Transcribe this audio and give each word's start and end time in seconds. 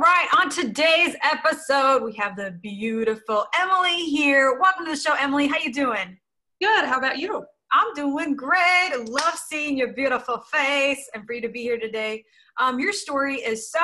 right, 0.00 0.26
on 0.38 0.48
today's 0.48 1.14
episode, 1.22 2.02
we 2.02 2.14
have 2.14 2.34
the 2.34 2.58
beautiful 2.62 3.44
Emily 3.54 4.06
here. 4.06 4.58
Welcome 4.58 4.86
to 4.86 4.92
the 4.92 4.96
show, 4.96 5.14
Emily. 5.20 5.46
How 5.46 5.58
you 5.58 5.70
doing? 5.72 6.18
Good. 6.62 6.86
How 6.86 6.96
about 6.96 7.18
you? 7.18 7.44
I'm 7.72 7.92
doing 7.94 8.34
great. 8.34 8.92
Love 9.08 9.34
seeing 9.34 9.76
your 9.76 9.92
beautiful 9.92 10.38
face 10.50 11.06
and 11.14 11.26
for 11.26 11.34
you 11.34 11.42
to 11.42 11.50
be 11.50 11.60
here 11.60 11.78
today. 11.78 12.24
Um, 12.58 12.80
your 12.80 12.94
story 12.94 13.36
is 13.36 13.70
so 13.70 13.78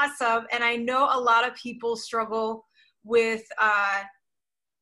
awesome, 0.00 0.46
and 0.52 0.64
I 0.64 0.76
know 0.76 1.08
a 1.12 1.20
lot 1.20 1.46
of 1.46 1.54
people 1.54 1.96
struggle 1.96 2.64
with 3.04 3.42
uh, 3.60 4.02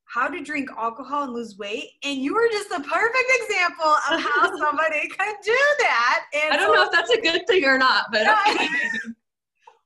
how 0.05 0.29
to 0.29 0.41
drink 0.41 0.71
alcohol 0.79 1.25
and 1.25 1.33
lose 1.35 1.59
weight, 1.59 1.91
and 2.05 2.17
you 2.19 2.33
were 2.33 2.49
just 2.53 2.69
the 2.69 2.81
perfect 2.81 3.33
example 3.43 3.97
of 4.13 4.21
how 4.21 4.57
somebody 4.59 5.09
could 5.09 5.37
do 5.45 5.59
that. 5.81 6.25
And 6.33 6.55
I 6.55 6.57
don't 6.57 6.69
so- 6.69 6.75
know 6.75 6.85
if 6.85 6.93
that's 6.93 7.11
a 7.11 7.21
good 7.21 7.45
thing 7.49 7.65
or 7.65 7.77
not, 7.77 8.05
but 8.13 8.23
No, 8.23 8.37
okay. 8.55 8.69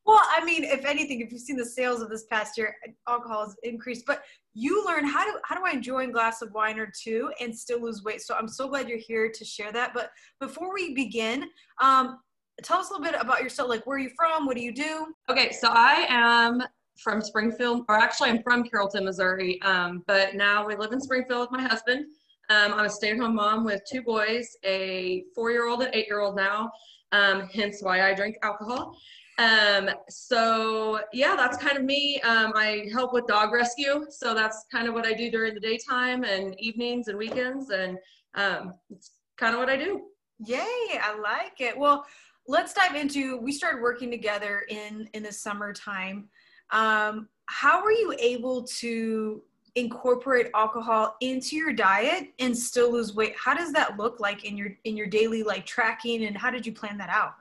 Well, 0.06 0.20
I 0.36 0.44
mean, 0.44 0.64
if 0.64 0.84
anything, 0.84 1.20
if 1.20 1.30
you've 1.30 1.40
seen 1.40 1.56
the 1.56 1.64
sales 1.64 2.00
of 2.00 2.08
this 2.08 2.24
past 2.24 2.56
year, 2.56 2.74
alcohol 3.08 3.44
has 3.44 3.56
increased. 3.62 4.04
But 4.06 4.22
you 4.54 4.84
learn 4.84 5.04
how 5.06 5.24
do 5.24 5.38
how 5.44 5.54
do 5.56 5.62
I 5.64 5.70
enjoy 5.70 6.08
a 6.08 6.10
glass 6.10 6.42
of 6.42 6.52
wine 6.52 6.78
or 6.78 6.90
two 7.00 7.30
and 7.40 7.56
still 7.56 7.82
lose 7.82 8.02
weight? 8.02 8.22
So 8.22 8.34
I'm 8.34 8.48
so 8.48 8.68
glad 8.68 8.88
you're 8.88 8.98
here 8.98 9.30
to 9.30 9.44
share 9.44 9.72
that. 9.72 9.92
But 9.94 10.10
before 10.40 10.72
we 10.72 10.94
begin, 10.94 11.48
um, 11.80 12.18
tell 12.62 12.78
us 12.78 12.90
a 12.90 12.92
little 12.92 13.04
bit 13.04 13.20
about 13.20 13.42
yourself. 13.42 13.68
Like, 13.68 13.86
where 13.86 13.96
are 13.96 14.00
you 14.00 14.10
from? 14.16 14.46
What 14.46 14.56
do 14.56 14.62
you 14.62 14.72
do? 14.72 15.14
okay. 15.28 15.52
So 15.52 15.68
I 15.70 16.06
am 16.08 16.62
from 16.98 17.20
Springfield, 17.22 17.84
or 17.88 17.94
actually, 17.96 18.30
I'm 18.30 18.42
from 18.42 18.64
Carrollton, 18.64 19.04
Missouri. 19.04 19.60
Um, 19.62 20.02
but 20.06 20.34
now 20.34 20.66
we 20.66 20.76
live 20.76 20.92
in 20.92 21.00
Springfield 21.00 21.48
with 21.50 21.50
my 21.50 21.66
husband. 21.66 22.06
Um, 22.50 22.74
I'm 22.74 22.86
a 22.86 22.90
stay-at-home 22.90 23.36
mom 23.36 23.64
with 23.64 23.80
two 23.90 24.02
boys, 24.02 24.56
a 24.64 25.24
four-year-old 25.34 25.82
and 25.82 25.94
eight-year-old 25.94 26.36
now. 26.36 26.70
Um, 27.12 27.48
hence 27.54 27.82
why 27.82 28.08
I 28.08 28.14
drink 28.14 28.36
alcohol. 28.42 28.98
Um, 29.40 29.88
so 30.10 31.00
yeah, 31.14 31.34
that's 31.34 31.56
kind 31.56 31.78
of 31.78 31.84
me. 31.84 32.20
Um, 32.20 32.52
I 32.54 32.90
help 32.92 33.14
with 33.14 33.26
dog 33.26 33.52
rescue, 33.52 34.04
so 34.10 34.34
that's 34.34 34.66
kind 34.70 34.86
of 34.86 34.92
what 34.92 35.06
I 35.06 35.14
do 35.14 35.30
during 35.30 35.54
the 35.54 35.60
daytime 35.60 36.24
and 36.24 36.54
evenings 36.60 37.08
and 37.08 37.16
weekends, 37.16 37.70
and 37.70 37.96
um, 38.34 38.74
it's 38.90 39.12
kind 39.38 39.54
of 39.54 39.60
what 39.60 39.70
I 39.70 39.78
do. 39.78 40.02
Yay, 40.44 40.98
I 41.00 41.18
like 41.18 41.58
it. 41.60 41.78
Well, 41.78 42.04
let's 42.48 42.74
dive 42.74 42.94
into. 42.94 43.38
We 43.38 43.52
started 43.52 43.80
working 43.80 44.10
together 44.10 44.66
in 44.68 45.08
in 45.14 45.22
the 45.22 45.32
summertime. 45.32 46.28
Um, 46.70 47.28
how 47.46 47.82
were 47.82 47.92
you 47.92 48.14
able 48.20 48.64
to 48.64 49.42
incorporate 49.74 50.50
alcohol 50.54 51.16
into 51.22 51.56
your 51.56 51.72
diet 51.72 52.28
and 52.40 52.56
still 52.56 52.92
lose 52.92 53.14
weight? 53.14 53.34
How 53.38 53.54
does 53.54 53.72
that 53.72 53.96
look 53.96 54.20
like 54.20 54.44
in 54.44 54.58
your 54.58 54.76
in 54.84 54.98
your 54.98 55.06
daily 55.06 55.42
like 55.42 55.64
tracking, 55.64 56.24
and 56.24 56.36
how 56.36 56.50
did 56.50 56.66
you 56.66 56.74
plan 56.74 56.98
that 56.98 57.08
out? 57.08 57.39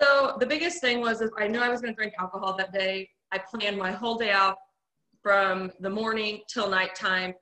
So 0.00 0.36
the 0.38 0.46
biggest 0.46 0.80
thing 0.80 1.00
was 1.00 1.22
I 1.38 1.46
knew 1.48 1.60
I 1.60 1.68
was 1.68 1.80
going 1.80 1.94
to 1.94 1.96
drink 1.96 2.14
alcohol 2.18 2.56
that 2.56 2.72
day. 2.72 3.08
I 3.30 3.38
planned 3.38 3.78
my 3.78 3.92
whole 3.92 4.16
day 4.16 4.30
out 4.30 4.56
from 5.22 5.70
the 5.80 5.90
morning 5.90 6.40
till 6.52 6.68
nighttime, 6.68 7.34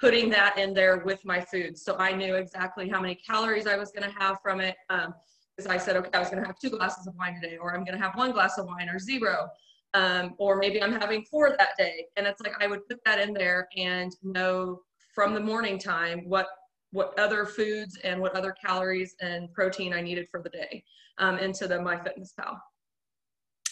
putting 0.00 0.30
that 0.30 0.58
in 0.58 0.72
there 0.72 0.98
with 1.04 1.24
my 1.24 1.40
food. 1.40 1.76
So 1.78 1.96
I 1.98 2.12
knew 2.12 2.36
exactly 2.36 2.88
how 2.88 3.00
many 3.00 3.16
calories 3.16 3.66
I 3.66 3.76
was 3.76 3.92
going 3.92 4.10
to 4.10 4.18
have 4.18 4.38
from 4.42 4.60
it. 4.60 4.76
Um, 4.90 5.14
because 5.56 5.70
I 5.70 5.78
said, 5.78 5.96
okay, 5.96 6.10
I 6.12 6.18
was 6.18 6.28
going 6.28 6.42
to 6.42 6.46
have 6.46 6.58
two 6.58 6.68
glasses 6.68 7.06
of 7.06 7.14
wine 7.18 7.38
today, 7.40 7.56
or 7.56 7.74
I'm 7.74 7.82
going 7.82 7.96
to 7.96 8.02
have 8.02 8.14
one 8.14 8.30
glass 8.32 8.58
of 8.58 8.66
wine, 8.66 8.90
or 8.90 8.98
zero, 8.98 9.48
um, 9.94 10.34
or 10.36 10.56
maybe 10.56 10.82
I'm 10.82 10.92
having 10.92 11.24
four 11.24 11.54
that 11.56 11.70
day. 11.78 12.04
And 12.16 12.26
it's 12.26 12.42
like 12.42 12.52
I 12.60 12.66
would 12.66 12.86
put 12.86 12.98
that 13.06 13.20
in 13.20 13.32
there 13.32 13.66
and 13.74 14.14
know 14.22 14.80
from 15.14 15.32
the 15.32 15.40
morning 15.40 15.78
time 15.78 16.28
what 16.28 16.46
what 16.92 17.18
other 17.18 17.44
foods 17.44 17.98
and 18.04 18.20
what 18.20 18.34
other 18.36 18.54
calories 18.64 19.16
and 19.20 19.52
protein 19.52 19.92
I 19.92 20.00
needed 20.00 20.28
for 20.30 20.40
the 20.40 20.50
day 20.50 20.84
um, 21.18 21.38
into 21.38 21.66
the 21.66 21.76
MyFitnessPal. 21.76 22.58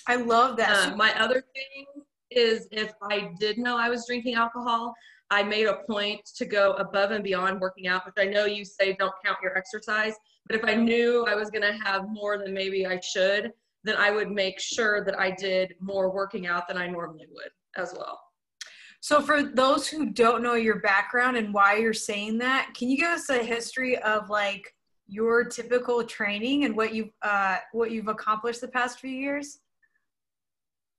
I 0.06 0.16
love 0.16 0.56
that. 0.58 0.92
Um, 0.92 0.98
my 0.98 1.18
other 1.20 1.44
thing 1.54 1.86
is 2.30 2.68
if 2.70 2.92
I 3.02 3.30
did 3.38 3.58
know 3.58 3.76
I 3.76 3.88
was 3.88 4.06
drinking 4.06 4.34
alcohol, 4.34 4.94
I 5.30 5.42
made 5.42 5.66
a 5.66 5.78
point 5.88 6.20
to 6.36 6.44
go 6.44 6.72
above 6.72 7.10
and 7.10 7.24
beyond 7.24 7.60
working 7.60 7.86
out, 7.86 8.04
which 8.04 8.14
I 8.18 8.30
know 8.30 8.44
you 8.44 8.64
say 8.64 8.94
don't 8.98 9.14
count 9.24 9.38
your 9.42 9.56
exercise, 9.56 10.14
but 10.46 10.56
if 10.56 10.64
I 10.64 10.74
knew 10.74 11.26
I 11.26 11.34
was 11.34 11.50
going 11.50 11.62
to 11.62 11.78
have 11.84 12.08
more 12.08 12.38
than 12.38 12.52
maybe 12.52 12.86
I 12.86 13.00
should, 13.00 13.50
then 13.84 13.96
I 13.96 14.10
would 14.10 14.30
make 14.30 14.60
sure 14.60 15.04
that 15.04 15.18
I 15.18 15.30
did 15.30 15.74
more 15.80 16.12
working 16.12 16.46
out 16.46 16.68
than 16.68 16.76
I 16.76 16.86
normally 16.86 17.26
would 17.32 17.50
as 17.76 17.94
well. 17.96 18.20
So, 19.00 19.20
for 19.20 19.42
those 19.42 19.86
who 19.86 20.10
don't 20.10 20.42
know 20.42 20.54
your 20.54 20.80
background 20.80 21.36
and 21.36 21.52
why 21.52 21.76
you're 21.76 21.92
saying 21.92 22.38
that, 22.38 22.70
can 22.74 22.88
you 22.88 22.96
give 22.96 23.10
us 23.10 23.28
a 23.28 23.42
history 23.42 23.98
of 23.98 24.30
like 24.30 24.62
your 25.06 25.44
typical 25.44 26.02
training 26.04 26.64
and 26.64 26.76
what 26.76 26.94
you've 26.94 27.10
uh, 27.22 27.58
what 27.72 27.90
you've 27.90 28.08
accomplished 28.08 28.60
the 28.60 28.68
past 28.68 29.00
few 29.00 29.10
years? 29.10 29.58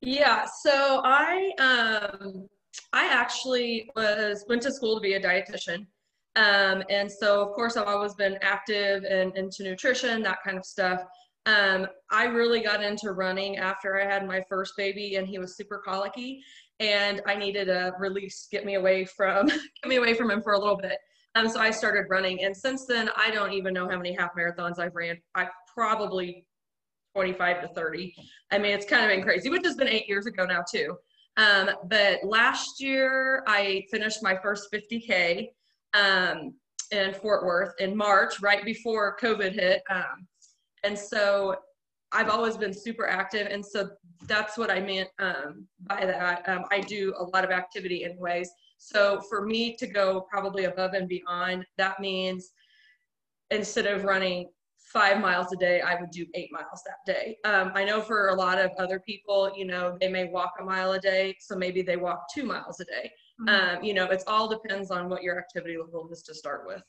Yeah, 0.01 0.45
so 0.63 1.01
I 1.03 1.51
um 1.59 2.47
I 2.93 3.07
actually 3.07 3.89
was 3.95 4.45
went 4.47 4.61
to 4.63 4.71
school 4.71 4.95
to 4.95 5.01
be 5.01 5.13
a 5.13 5.21
dietitian. 5.21 5.87
Um, 6.35 6.83
and 6.89 7.09
so 7.09 7.41
of 7.41 7.53
course 7.53 7.77
I've 7.77 7.87
always 7.87 8.13
been 8.13 8.37
active 8.41 9.03
and 9.05 9.35
into 9.37 9.63
nutrition, 9.63 10.21
that 10.23 10.39
kind 10.43 10.57
of 10.57 10.65
stuff. 10.65 11.01
Um, 11.45 11.87
I 12.11 12.25
really 12.25 12.61
got 12.61 12.83
into 12.83 13.11
running 13.11 13.57
after 13.57 14.01
I 14.01 14.05
had 14.05 14.27
my 14.27 14.43
first 14.49 14.73
baby 14.75 15.15
and 15.15 15.27
he 15.27 15.39
was 15.39 15.55
super 15.55 15.81
colicky 15.85 16.41
and 16.79 17.21
I 17.25 17.35
needed 17.35 17.69
a 17.69 17.93
release, 17.99 18.47
get 18.51 18.65
me 18.65 18.75
away 18.75 19.05
from 19.05 19.47
get 19.47 19.87
me 19.87 19.95
away 19.95 20.13
from 20.13 20.29
him 20.29 20.41
for 20.41 20.53
a 20.53 20.59
little 20.59 20.77
bit. 20.77 20.97
Um, 21.35 21.49
so 21.49 21.59
I 21.59 21.69
started 21.69 22.05
running 22.09 22.43
and 22.43 22.55
since 22.55 22.85
then 22.85 23.09
I 23.15 23.29
don't 23.29 23.51
even 23.51 23.73
know 23.73 23.89
how 23.89 23.97
many 23.97 24.13
half 24.13 24.31
marathons 24.37 24.79
I've 24.79 24.95
ran. 24.95 25.17
I 25.35 25.47
probably 25.73 26.45
25 27.15 27.61
to 27.61 27.67
30. 27.69 28.13
I 28.51 28.57
mean, 28.57 28.73
it's 28.73 28.85
kind 28.85 29.03
of 29.03 29.09
been 29.09 29.23
crazy, 29.23 29.49
which 29.49 29.65
has 29.65 29.75
been 29.75 29.87
eight 29.87 30.07
years 30.07 30.25
ago 30.25 30.45
now, 30.45 30.63
too. 30.69 30.97
Um, 31.37 31.69
but 31.89 32.19
last 32.23 32.81
year, 32.81 33.43
I 33.47 33.85
finished 33.89 34.21
my 34.21 34.37
first 34.43 34.67
50K 34.71 35.49
um, 35.93 36.53
in 36.91 37.13
Fort 37.13 37.45
Worth 37.45 37.73
in 37.79 37.95
March, 37.95 38.41
right 38.41 38.65
before 38.65 39.17
COVID 39.21 39.53
hit. 39.53 39.81
Um, 39.89 40.27
and 40.83 40.97
so 40.97 41.55
I've 42.15 42.29
always 42.29 42.55
been 42.55 42.73
super 42.73 43.07
active. 43.07 43.47
And 43.51 43.63
so 43.63 43.89
that's 44.25 44.57
what 44.57 44.71
I 44.71 44.79
meant 44.79 45.09
um, 45.19 45.67
by 45.81 46.05
that. 46.05 46.47
Um, 46.47 46.63
I 46.71 46.79
do 46.79 47.13
a 47.17 47.23
lot 47.23 47.43
of 47.43 47.51
activity, 47.51 48.05
anyways. 48.05 48.49
So 48.77 49.21
for 49.29 49.45
me 49.45 49.75
to 49.75 49.87
go 49.87 50.21
probably 50.31 50.65
above 50.65 50.93
and 50.93 51.09
beyond, 51.09 51.65
that 51.77 51.99
means 51.99 52.51
instead 53.51 53.85
of 53.85 54.05
running 54.05 54.49
five 54.77 55.19
miles 55.19 55.51
a 55.51 55.57
day, 55.57 55.81
I 55.81 55.99
would 55.99 56.11
do 56.11 56.25
eight 56.35 56.49
miles 56.51 56.81
that 56.85 57.13
day. 57.13 57.37
Um, 57.43 57.71
I 57.75 57.83
know 57.83 58.01
for 58.01 58.29
a 58.29 58.35
lot 58.35 58.59
of 58.59 58.71
other 58.79 58.99
people, 58.99 59.51
you 59.55 59.65
know, 59.65 59.97
they 59.99 60.07
may 60.07 60.29
walk 60.29 60.53
a 60.61 60.63
mile 60.63 60.93
a 60.93 60.99
day, 60.99 61.35
so 61.39 61.55
maybe 61.55 61.81
they 61.81 61.97
walk 61.97 62.27
two 62.33 62.45
miles 62.45 62.79
a 62.79 62.85
day. 62.85 63.11
Mm-hmm. 63.41 63.77
Um, 63.77 63.83
you 63.83 63.93
know, 63.93 64.05
it's 64.05 64.23
all 64.25 64.47
depends 64.47 64.91
on 64.91 65.09
what 65.09 65.21
your 65.21 65.37
activity 65.37 65.77
level 65.77 66.07
is 66.11 66.21
to 66.23 66.33
start 66.33 66.63
with. 66.65 66.81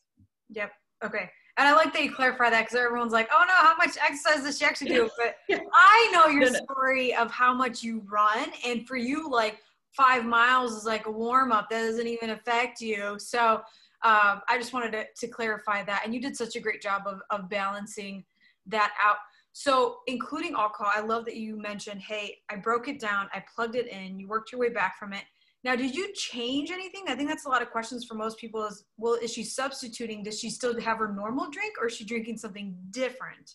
Yep. 0.51 0.71
Okay. 1.05 1.29
And 1.59 1.67
I 1.67 1.73
like 1.73 1.93
that 1.95 2.03
you 2.03 2.13
clarify 2.13 2.51
that 2.51 2.67
because 2.67 2.77
everyone's 2.77 3.13
like, 3.13 3.29
oh 3.33 3.45
no, 3.47 3.55
how 3.55 3.77
much 3.77 3.97
exercise 3.97 4.45
does 4.45 4.59
she 4.59 4.65
actually 4.65 4.91
do? 4.91 5.09
But. 5.19 5.37
I 5.73 6.11
know 6.13 6.27
your 6.27 6.47
story 6.53 7.15
of 7.15 7.31
how 7.31 7.55
much 7.55 7.83
you 7.83 8.03
run. 8.11 8.51
And 8.65 8.87
for 8.87 8.97
you, 8.97 9.31
like 9.31 9.63
five 9.93 10.25
miles 10.25 10.73
is 10.73 10.85
like 10.85 11.07
a 11.07 11.11
warm 11.11 11.53
up. 11.53 11.71
That 11.71 11.83
doesn't 11.83 12.07
even 12.07 12.31
affect 12.31 12.81
you. 12.83 13.17
So 13.19 13.63
um, 14.03 14.43
I 14.49 14.59
just 14.59 14.75
wanted 14.75 14.93
to, 14.93 15.07
to 15.17 15.29
clarify 15.29 15.83
that. 15.85 16.03
And 16.05 16.15
you 16.15 16.21
did 16.21 16.37
such 16.37 16.57
a 16.57 16.61
great 16.61 16.83
job 16.83 17.03
of, 17.07 17.21
of 17.31 17.49
balancing 17.49 18.25
that 18.67 18.93
out. 19.03 19.17
So, 19.53 20.01
including 20.07 20.53
alcohol, 20.53 20.93
I 20.95 21.01
love 21.01 21.25
that 21.25 21.37
you 21.37 21.59
mentioned, 21.59 22.03
hey, 22.03 22.37
I 22.51 22.57
broke 22.57 22.89
it 22.89 23.01
down, 23.01 23.29
I 23.33 23.43
plugged 23.55 23.75
it 23.75 23.89
in, 23.89 24.21
you 24.21 24.29
worked 24.29 24.53
your 24.53 24.61
way 24.61 24.69
back 24.69 24.99
from 24.99 25.15
it. 25.15 25.25
Now, 25.67 25.75
did 25.75 25.97
you 25.97 26.13
change 26.15 26.71
anything? 26.71 27.07
I 27.09 27.17
think 27.17 27.29
that's 27.29 27.45
a 27.45 27.49
lot 27.49 27.61
of 27.61 27.73
questions 27.73 28.05
for 28.05 28.15
most 28.15 28.39
people 28.39 28.65
is, 28.65 28.85
well, 28.99 29.15
is 29.15 29.33
she 29.33 29.43
substituting? 29.43 30.23
Does 30.23 30.39
she 30.39 30.49
still 30.49 30.81
have 30.81 30.99
her 30.99 31.13
normal 31.13 31.51
drink 31.51 31.75
or 31.81 31.89
is 31.89 31.97
she 31.97 32.05
drinking 32.05 32.39
something 32.39 32.73
different? 32.91 33.55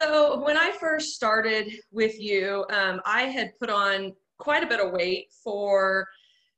So 0.00 0.42
when 0.42 0.56
I 0.56 0.72
first 0.72 1.14
started 1.14 1.70
with 1.92 2.18
you, 2.18 2.64
um, 2.70 3.02
I 3.04 3.24
had 3.24 3.58
put 3.60 3.68
on 3.68 4.14
quite 4.38 4.64
a 4.64 4.66
bit 4.66 4.80
of 4.80 4.92
weight 4.92 5.26
for 5.44 6.08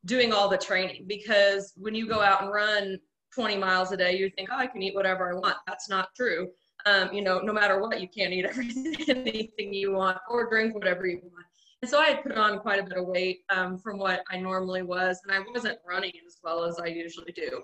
doing 0.05 0.33
all 0.33 0.49
the 0.49 0.57
training 0.57 1.07
because 1.09 1.73
when 1.77 1.97
you 1.97 2.07
go 2.07 2.21
out 2.21 2.43
and 2.43 2.53
run 2.53 2.97
20 3.35 3.57
miles 3.57 3.91
a 3.91 3.97
day, 3.97 4.17
you 4.17 4.31
think, 4.37 4.51
oh, 4.53 4.57
I 4.57 4.69
can 4.69 4.83
eat 4.83 4.95
whatever 4.95 5.33
I 5.33 5.35
want. 5.35 5.57
That's 5.67 5.89
not 5.89 6.11
true. 6.15 6.47
Um, 6.87 7.13
you 7.13 7.23
know, 7.23 7.41
no 7.41 7.53
matter 7.53 7.81
what, 7.81 8.01
you 8.01 8.07
can't 8.07 8.33
eat 8.33 8.45
everything, 8.45 8.95
anything 9.09 9.75
you 9.75 9.91
want 9.91 10.19
or 10.31 10.49
drink 10.49 10.77
whatever 10.77 11.09
you 11.09 11.23
want. 11.25 11.46
And 11.87 11.91
so 11.93 12.01
I 12.01 12.07
had 12.07 12.25
put 12.25 12.37
on 12.37 12.59
quite 12.59 12.81
a 12.81 12.83
bit 12.83 12.99
of 12.99 13.07
weight 13.07 13.43
um, 13.49 13.79
from 13.79 13.97
what 13.97 14.25
I 14.29 14.39
normally 14.39 14.83
was, 14.83 15.21
and 15.23 15.33
I 15.33 15.39
wasn't 15.55 15.79
running 15.89 16.11
as 16.27 16.39
well 16.43 16.65
as 16.65 16.81
I 16.81 16.87
usually 16.87 17.31
do. 17.31 17.63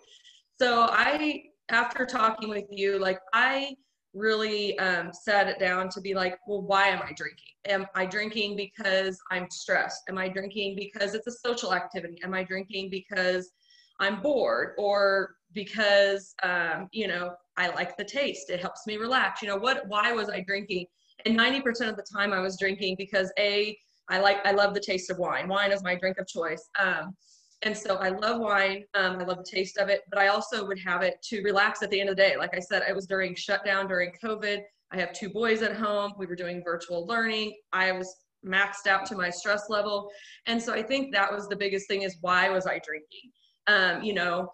So 0.60 0.86
I, 0.90 1.42
after 1.70 2.06
talking 2.06 2.48
with 2.48 2.66
you, 2.70 3.00
like 3.00 3.18
I 3.32 3.74
really 4.14 4.78
um, 4.78 5.10
sat 5.12 5.48
it 5.48 5.58
down 5.58 5.88
to 5.88 6.00
be 6.00 6.14
like, 6.14 6.38
well, 6.46 6.62
why 6.62 6.86
am 6.86 7.02
I 7.02 7.10
drinking? 7.16 7.48
Am 7.66 7.84
I 7.96 8.06
drinking 8.06 8.54
because 8.54 9.18
I'm 9.32 9.50
stressed? 9.50 10.02
Am 10.08 10.18
I 10.18 10.28
drinking 10.28 10.76
because 10.76 11.16
it's 11.16 11.26
a 11.26 11.32
social 11.32 11.74
activity? 11.74 12.20
Am 12.22 12.32
I 12.32 12.44
drinking 12.44 12.90
because 12.90 13.50
I'm 13.98 14.22
bored 14.22 14.74
or 14.78 15.34
because 15.52 16.32
um, 16.44 16.88
you 16.92 17.08
know 17.08 17.34
I 17.56 17.70
like 17.70 17.96
the 17.96 18.04
taste? 18.04 18.50
It 18.50 18.60
helps 18.60 18.86
me 18.86 18.98
relax. 18.98 19.42
You 19.42 19.48
know 19.48 19.58
what? 19.58 19.82
Why 19.88 20.12
was 20.12 20.30
I 20.30 20.42
drinking? 20.42 20.86
And 21.26 21.36
90% 21.36 21.88
of 21.88 21.96
the 21.96 22.06
time 22.16 22.32
I 22.32 22.38
was 22.38 22.56
drinking 22.56 22.94
because 22.98 23.32
A, 23.36 23.76
I 24.12 24.20
like, 24.20 24.44
I 24.44 24.52
love 24.52 24.74
the 24.74 24.80
taste 24.80 25.10
of 25.10 25.18
wine. 25.18 25.48
Wine 25.48 25.72
is 25.72 25.82
my 25.82 25.94
drink 25.94 26.18
of 26.18 26.28
choice. 26.28 26.68
Um, 26.78 27.16
and 27.62 27.76
so 27.76 27.96
I 27.96 28.10
love 28.10 28.40
wine. 28.40 28.84
Um, 28.94 29.18
I 29.18 29.24
love 29.24 29.38
the 29.38 29.50
taste 29.50 29.78
of 29.78 29.88
it, 29.88 30.02
but 30.10 30.18
I 30.18 30.28
also 30.28 30.66
would 30.66 30.78
have 30.80 31.02
it 31.02 31.14
to 31.30 31.42
relax 31.42 31.82
at 31.82 31.90
the 31.90 31.98
end 31.98 32.10
of 32.10 32.16
the 32.16 32.22
day. 32.22 32.36
Like 32.36 32.54
I 32.54 32.60
said, 32.60 32.82
it 32.86 32.94
was 32.94 33.06
during 33.06 33.34
shutdown 33.34 33.88
during 33.88 34.12
COVID. 34.22 34.60
I 34.90 34.96
have 34.98 35.14
two 35.14 35.30
boys 35.30 35.62
at 35.62 35.74
home. 35.74 36.12
We 36.18 36.26
were 36.26 36.36
doing 36.36 36.62
virtual 36.62 37.06
learning. 37.06 37.56
I 37.72 37.92
was 37.92 38.14
maxed 38.44 38.86
out 38.86 39.06
to 39.06 39.16
my 39.16 39.30
stress 39.30 39.70
level. 39.70 40.10
And 40.46 40.62
so 40.62 40.74
I 40.74 40.82
think 40.82 41.14
that 41.14 41.32
was 41.32 41.48
the 41.48 41.56
biggest 41.56 41.88
thing 41.88 42.02
is 42.02 42.18
why 42.20 42.50
was 42.50 42.66
I 42.66 42.80
drinking? 42.84 43.30
Um, 43.66 44.02
you 44.02 44.12
know, 44.12 44.50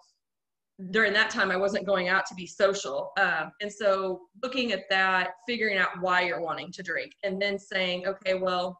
during 0.91 1.11
that 1.13 1.29
time, 1.29 1.51
I 1.51 1.57
wasn't 1.57 1.85
going 1.85 2.07
out 2.07 2.25
to 2.27 2.35
be 2.35 2.47
social. 2.47 3.11
Um, 3.19 3.51
and 3.59 3.71
so 3.71 4.21
looking 4.41 4.71
at 4.71 4.83
that, 4.89 5.31
figuring 5.45 5.77
out 5.77 5.89
why 5.99 6.21
you're 6.21 6.41
wanting 6.41 6.71
to 6.73 6.83
drink, 6.83 7.11
and 7.23 7.41
then 7.41 7.59
saying, 7.59 8.07
okay, 8.07 8.35
well, 8.35 8.79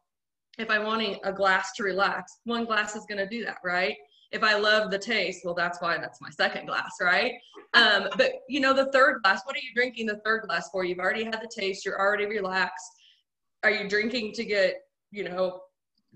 if 0.58 0.70
I'm 0.70 0.84
wanting 0.84 1.18
a 1.24 1.32
glass 1.32 1.72
to 1.76 1.82
relax, 1.82 2.38
one 2.44 2.64
glass 2.64 2.96
is 2.96 3.06
going 3.06 3.18
to 3.18 3.28
do 3.28 3.44
that, 3.44 3.58
right? 3.64 3.96
If 4.32 4.44
I 4.44 4.56
love 4.56 4.90
the 4.90 4.98
taste, 4.98 5.40
well, 5.44 5.54
that's 5.54 5.80
why 5.80 5.98
that's 5.98 6.20
my 6.20 6.30
second 6.30 6.66
glass, 6.66 6.92
right? 7.00 7.32
Um, 7.74 8.08
but 8.16 8.32
you 8.48 8.60
know, 8.60 8.72
the 8.72 8.90
third 8.92 9.22
glass, 9.22 9.42
what 9.44 9.56
are 9.56 9.60
you 9.60 9.74
drinking 9.74 10.06
the 10.06 10.20
third 10.24 10.42
glass 10.46 10.68
for? 10.70 10.84
You've 10.84 10.98
already 10.98 11.24
had 11.24 11.40
the 11.40 11.50
taste, 11.54 11.84
you're 11.84 12.00
already 12.00 12.26
relaxed. 12.26 12.90
Are 13.62 13.70
you 13.70 13.88
drinking 13.88 14.32
to 14.34 14.44
get, 14.44 14.76
you 15.10 15.24
know, 15.24 15.60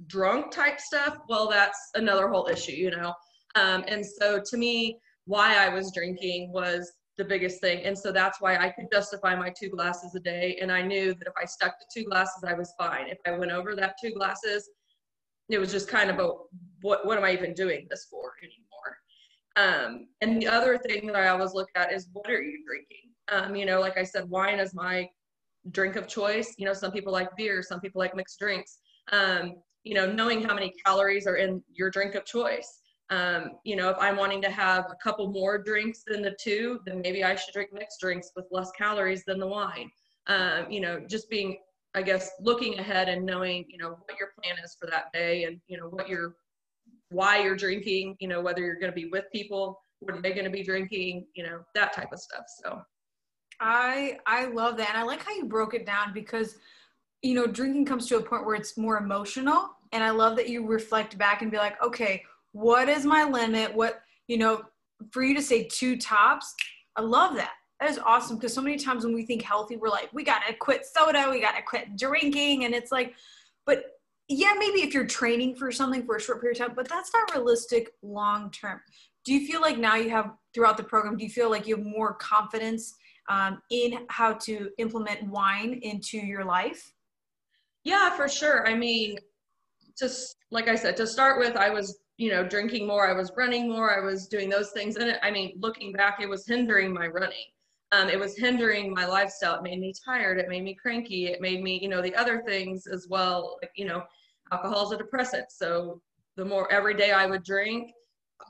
drunk 0.06 0.50
type 0.50 0.80
stuff? 0.80 1.18
Well, 1.28 1.48
that's 1.48 1.90
another 1.94 2.28
whole 2.28 2.46
issue, 2.46 2.72
you 2.72 2.90
know. 2.90 3.14
Um, 3.56 3.84
and 3.88 4.04
so 4.04 4.40
to 4.44 4.56
me, 4.56 4.98
why 5.26 5.56
I 5.56 5.68
was 5.68 5.92
drinking 5.92 6.52
was 6.52 6.92
the 7.16 7.24
biggest 7.24 7.60
thing. 7.60 7.84
And 7.84 7.96
so 7.96 8.10
that's 8.10 8.40
why 8.40 8.56
I 8.56 8.70
could 8.70 8.86
justify 8.92 9.34
my 9.34 9.50
two 9.50 9.68
glasses 9.68 10.14
a 10.14 10.20
day. 10.20 10.58
And 10.60 10.70
I 10.72 10.82
knew 10.82 11.14
that 11.14 11.26
if 11.26 11.34
I 11.40 11.44
stuck 11.44 11.78
to 11.78 11.86
two 11.92 12.04
glasses, 12.08 12.44
I 12.44 12.54
was 12.54 12.74
fine. 12.76 13.06
If 13.08 13.18
I 13.26 13.32
went 13.32 13.52
over 13.52 13.76
that 13.76 13.96
two 14.02 14.10
glasses, 14.10 14.68
it 15.48 15.58
was 15.58 15.70
just 15.70 15.88
kind 15.88 16.10
of 16.10 16.18
a 16.18 16.30
what, 16.80 17.06
what 17.06 17.18
am 17.18 17.24
I 17.24 17.32
even 17.32 17.54
doing 17.54 17.86
this 17.90 18.06
for 18.10 18.32
anymore? 18.42 18.64
Um, 19.56 20.08
and 20.20 20.40
the 20.40 20.48
other 20.48 20.78
thing 20.78 21.06
that 21.06 21.16
I 21.16 21.28
always 21.28 21.52
look 21.52 21.68
at 21.76 21.92
is 21.92 22.08
what 22.12 22.30
are 22.30 22.42
you 22.42 22.64
drinking? 22.66 23.10
Um, 23.28 23.54
you 23.54 23.66
know, 23.66 23.80
like 23.80 23.96
I 23.96 24.04
said, 24.04 24.28
wine 24.28 24.58
is 24.58 24.74
my 24.74 25.08
drink 25.70 25.96
of 25.96 26.08
choice. 26.08 26.54
You 26.58 26.66
know, 26.66 26.72
some 26.72 26.92
people 26.92 27.12
like 27.12 27.34
beer, 27.36 27.62
some 27.62 27.80
people 27.80 28.00
like 28.00 28.16
mixed 28.16 28.38
drinks. 28.38 28.78
Um, 29.12 29.54
you 29.84 29.94
know, 29.94 30.10
knowing 30.10 30.42
how 30.42 30.54
many 30.54 30.72
calories 30.84 31.26
are 31.26 31.36
in 31.36 31.62
your 31.72 31.90
drink 31.90 32.14
of 32.14 32.24
choice. 32.24 32.80
Um, 33.10 33.52
you 33.64 33.76
know, 33.76 33.90
if 33.90 33.96
I'm 34.00 34.16
wanting 34.16 34.40
to 34.42 34.50
have 34.50 34.86
a 34.90 34.96
couple 35.02 35.30
more 35.30 35.58
drinks 35.58 36.04
than 36.06 36.22
the 36.22 36.34
two, 36.40 36.80
then 36.86 37.00
maybe 37.02 37.22
I 37.22 37.34
should 37.34 37.52
drink 37.52 37.70
mixed 37.72 38.00
drinks 38.00 38.30
with 38.34 38.46
less 38.50 38.70
calories 38.72 39.24
than 39.24 39.38
the 39.38 39.46
wine. 39.46 39.90
Um, 40.26 40.70
you 40.70 40.80
know, 40.80 41.00
just 41.06 41.28
being, 41.28 41.58
I 41.94 42.02
guess, 42.02 42.30
looking 42.40 42.78
ahead 42.78 43.10
and 43.10 43.26
knowing, 43.26 43.66
you 43.68 43.76
know, 43.76 43.90
what 43.90 44.18
your 44.18 44.30
plan 44.42 44.56
is 44.64 44.74
for 44.80 44.88
that 44.90 45.12
day 45.12 45.44
and, 45.44 45.60
you 45.68 45.76
know, 45.76 45.88
what 45.88 46.08
you're, 46.08 46.34
why 47.10 47.42
you're 47.42 47.56
drinking, 47.56 48.16
you 48.20 48.28
know, 48.28 48.40
whether 48.40 48.62
you're 48.62 48.80
going 48.80 48.90
to 48.90 48.96
be 48.96 49.06
with 49.06 49.24
people, 49.32 49.78
what 50.00 50.16
are 50.16 50.22
they 50.22 50.32
going 50.32 50.44
to 50.44 50.50
be 50.50 50.62
drinking, 50.62 51.26
you 51.34 51.44
know, 51.44 51.60
that 51.74 51.92
type 51.92 52.10
of 52.10 52.18
stuff. 52.18 52.46
So 52.62 52.80
I, 53.60 54.18
I 54.26 54.46
love 54.46 54.78
that. 54.78 54.88
And 54.88 54.98
I 54.98 55.02
like 55.02 55.22
how 55.22 55.32
you 55.32 55.44
broke 55.44 55.74
it 55.74 55.84
down 55.84 56.14
because, 56.14 56.56
you 57.22 57.34
know, 57.34 57.46
drinking 57.46 57.84
comes 57.84 58.06
to 58.08 58.16
a 58.16 58.22
point 58.22 58.46
where 58.46 58.54
it's 58.54 58.78
more 58.78 58.96
emotional. 58.96 59.70
And 59.92 60.02
I 60.02 60.10
love 60.10 60.36
that 60.36 60.48
you 60.48 60.66
reflect 60.66 61.16
back 61.18 61.42
and 61.42 61.50
be 61.50 61.58
like, 61.58 61.80
okay, 61.82 62.22
what 62.54 62.88
is 62.88 63.04
my 63.04 63.24
limit? 63.24 63.74
What 63.74 64.00
you 64.28 64.38
know 64.38 64.62
for 65.10 65.22
you 65.22 65.34
to 65.34 65.42
say 65.42 65.64
two 65.64 65.96
tops 65.96 66.54
i 66.96 67.02
love 67.02 67.34
that. 67.34 67.52
That 67.80 67.90
is 67.90 67.98
awesome 67.98 68.36
because 68.36 68.54
so 68.54 68.62
many 68.62 68.78
times 68.78 69.04
when 69.04 69.14
we 69.14 69.26
think 69.26 69.42
healthy 69.42 69.76
we're 69.76 69.88
like 69.88 70.08
we 70.12 70.22
gotta 70.22 70.54
quit 70.54 70.86
soda 70.86 71.28
we 71.30 71.40
gotta 71.40 71.62
quit 71.62 71.96
drinking 71.96 72.64
and 72.64 72.74
it's 72.74 72.92
like 72.92 73.14
but 73.66 73.84
yeah 74.28 74.52
maybe 74.56 74.80
if 74.80 74.94
you're 74.94 75.06
training 75.06 75.56
for 75.56 75.72
something 75.72 76.06
for 76.06 76.16
a 76.16 76.20
short 76.20 76.40
period 76.40 76.60
of 76.60 76.68
time 76.68 76.76
but 76.76 76.88
that's 76.88 77.10
not 77.12 77.34
realistic 77.34 77.90
long 78.02 78.50
term. 78.52 78.80
Do 79.24 79.34
you 79.34 79.46
feel 79.46 79.60
like 79.60 79.78
now 79.78 79.96
you 79.96 80.10
have 80.10 80.30
throughout 80.54 80.76
the 80.76 80.84
program 80.84 81.16
do 81.16 81.24
you 81.24 81.30
feel 81.30 81.50
like 81.50 81.66
you 81.66 81.76
have 81.76 81.84
more 81.84 82.14
confidence 82.14 82.94
um, 83.28 83.60
in 83.70 84.06
how 84.10 84.34
to 84.34 84.70
implement 84.78 85.24
wine 85.24 85.80
into 85.82 86.18
your 86.18 86.44
life? 86.44 86.92
Yeah 87.82 88.16
for 88.16 88.28
sure. 88.28 88.66
I 88.68 88.74
mean 88.74 89.18
just 89.98 90.36
like 90.50 90.68
i 90.68 90.74
said 90.74 90.96
to 90.96 91.06
start 91.06 91.38
with 91.38 91.56
i 91.56 91.70
was 91.70 92.00
you 92.16 92.30
know, 92.30 92.46
drinking 92.46 92.86
more, 92.86 93.08
I 93.08 93.12
was 93.12 93.32
running 93.36 93.68
more, 93.68 93.96
I 93.96 94.04
was 94.04 94.28
doing 94.28 94.48
those 94.48 94.70
things. 94.70 94.96
And 94.96 95.10
it, 95.10 95.18
I 95.22 95.30
mean, 95.30 95.54
looking 95.58 95.92
back, 95.92 96.20
it 96.20 96.28
was 96.28 96.46
hindering 96.46 96.92
my 96.92 97.08
running. 97.08 97.46
Um, 97.92 98.08
it 98.08 98.18
was 98.18 98.36
hindering 98.36 98.92
my 98.92 99.06
lifestyle. 99.06 99.56
It 99.56 99.62
made 99.62 99.80
me 99.80 99.92
tired. 100.04 100.38
It 100.38 100.48
made 100.48 100.64
me 100.64 100.74
cranky. 100.74 101.26
It 101.26 101.40
made 101.40 101.62
me, 101.62 101.78
you 101.80 101.88
know, 101.88 102.02
the 102.02 102.14
other 102.14 102.42
things 102.46 102.86
as 102.86 103.06
well. 103.08 103.58
Like, 103.62 103.72
you 103.76 103.86
know, 103.86 104.02
alcohol 104.52 104.86
is 104.86 104.92
a 104.92 104.98
depressant. 104.98 105.46
So 105.50 106.00
the 106.36 106.44
more 106.44 106.70
every 106.72 106.94
day 106.94 107.12
I 107.12 107.26
would 107.26 107.44
drink, 107.44 107.92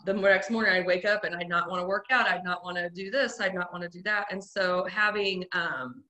the 0.07 0.15
next 0.15 0.51
morning 0.51 0.73
I'd 0.73 0.87
wake 0.87 1.05
up 1.05 1.25
and 1.25 1.35
I'd 1.35 1.49
not 1.49 1.71
want 1.71 1.83
to 1.83 1.87
work 1.87 2.07
out. 2.11 2.27
I'd 2.27 2.45
not 2.45 2.65
want 2.65 2.77
to 2.79 2.89
do 2.91 3.11
this. 3.11 3.41
I'd 3.41 3.55
not 3.55 3.73
want 3.73 3.83
to 3.83 3.91
do 3.91 4.03
that. 4.03 4.27
And 4.31 4.43
so 4.43 4.87
having, 4.91 5.45
um, 5.53 6.05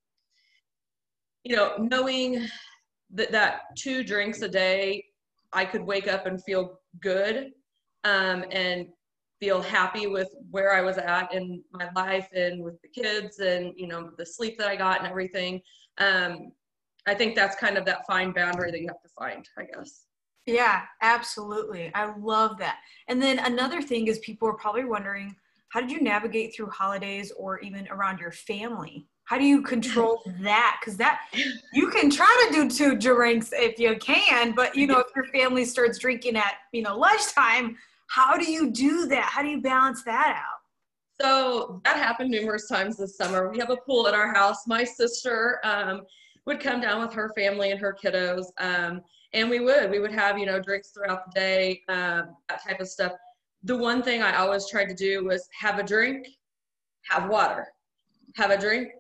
you 1.42 1.56
know, 1.56 1.74
knowing 1.78 2.48
that 3.10 3.32
that 3.32 3.62
two 3.76 4.02
drinks 4.02 4.42
a 4.42 4.48
day, 4.48 5.04
I 5.52 5.64
could 5.64 5.82
wake 5.82 6.08
up 6.08 6.26
and 6.26 6.42
feel 6.42 6.80
good 7.00 7.52
um, 8.04 8.44
and 8.50 8.88
feel 9.40 9.60
happy 9.60 10.06
with 10.06 10.28
where 10.50 10.72
I 10.72 10.80
was 10.80 10.98
at 10.98 11.32
in 11.34 11.62
my 11.72 11.88
life 11.94 12.28
and 12.34 12.62
with 12.62 12.80
the 12.82 12.88
kids 12.88 13.40
and 13.40 13.72
you 13.76 13.86
know 13.86 14.10
the 14.16 14.24
sleep 14.24 14.58
that 14.58 14.68
I 14.68 14.76
got 14.76 14.98
and 14.98 15.08
everything. 15.08 15.60
Um, 15.98 16.52
I 17.06 17.14
think 17.14 17.34
that's 17.34 17.56
kind 17.56 17.76
of 17.76 17.84
that 17.84 18.06
fine 18.06 18.32
boundary 18.32 18.70
that 18.70 18.80
you 18.80 18.88
have 18.88 19.02
to 19.02 19.08
find, 19.18 19.46
I 19.58 19.64
guess. 19.64 20.06
Yeah, 20.46 20.82
absolutely. 21.02 21.90
I 21.94 22.14
love 22.18 22.58
that. 22.58 22.78
And 23.08 23.20
then 23.20 23.38
another 23.38 23.82
thing 23.82 24.06
is 24.08 24.18
people 24.20 24.48
are 24.48 24.54
probably 24.54 24.84
wondering 24.84 25.34
how 25.70 25.80
did 25.80 25.90
you 25.90 26.00
navigate 26.00 26.54
through 26.54 26.70
holidays 26.70 27.32
or 27.36 27.58
even 27.60 27.88
around 27.88 28.20
your 28.20 28.30
family? 28.30 29.06
How 29.24 29.38
do 29.38 29.44
you 29.44 29.62
control 29.74 30.22
that? 30.40 30.78
Because 30.80 30.96
that 30.98 31.20
you 31.72 31.90
can 31.90 32.10
try 32.10 32.48
to 32.48 32.54
do 32.54 32.70
two 32.70 32.96
drinks 32.96 33.50
if 33.52 33.78
you 33.78 33.96
can, 33.96 34.52
but 34.52 34.74
you 34.74 34.86
know 34.86 34.98
if 34.98 35.06
your 35.14 35.26
family 35.26 35.64
starts 35.64 35.98
drinking 35.98 36.36
at 36.36 36.54
you 36.72 36.82
know 36.82 36.96
lunchtime, 36.96 37.76
how 38.08 38.36
do 38.36 38.50
you 38.50 38.70
do 38.70 39.06
that? 39.06 39.24
How 39.24 39.42
do 39.42 39.48
you 39.48 39.60
balance 39.60 40.02
that 40.04 40.36
out? 40.36 40.60
So 41.20 41.80
that 41.84 41.96
happened 41.96 42.30
numerous 42.30 42.68
times 42.68 42.96
this 42.96 43.16
summer. 43.16 43.48
We 43.48 43.58
have 43.58 43.70
a 43.70 43.76
pool 43.76 44.08
at 44.08 44.14
our 44.14 44.34
house. 44.34 44.66
My 44.66 44.82
sister 44.82 45.60
um, 45.64 46.02
would 46.44 46.60
come 46.60 46.80
down 46.80 47.00
with 47.00 47.14
her 47.14 47.32
family 47.36 47.70
and 47.70 47.80
her 47.80 47.96
kiddos, 48.02 48.46
um, 48.58 49.00
and 49.32 49.48
we 49.48 49.60
would 49.60 49.90
we 49.90 50.00
would 50.00 50.12
have 50.12 50.38
you 50.38 50.46
know 50.46 50.60
drinks 50.60 50.90
throughout 50.90 51.26
the 51.26 51.40
day, 51.40 51.82
um, 51.88 52.36
that 52.48 52.62
type 52.66 52.80
of 52.80 52.88
stuff. 52.88 53.12
The 53.62 53.76
one 53.76 54.02
thing 54.02 54.22
I 54.22 54.36
always 54.36 54.68
tried 54.68 54.86
to 54.86 54.94
do 54.94 55.24
was 55.24 55.48
have 55.58 55.78
a 55.78 55.82
drink, 55.82 56.26
have 57.08 57.30
water 57.30 57.68
have 58.34 58.50
a 58.50 58.58
drink, 58.58 58.90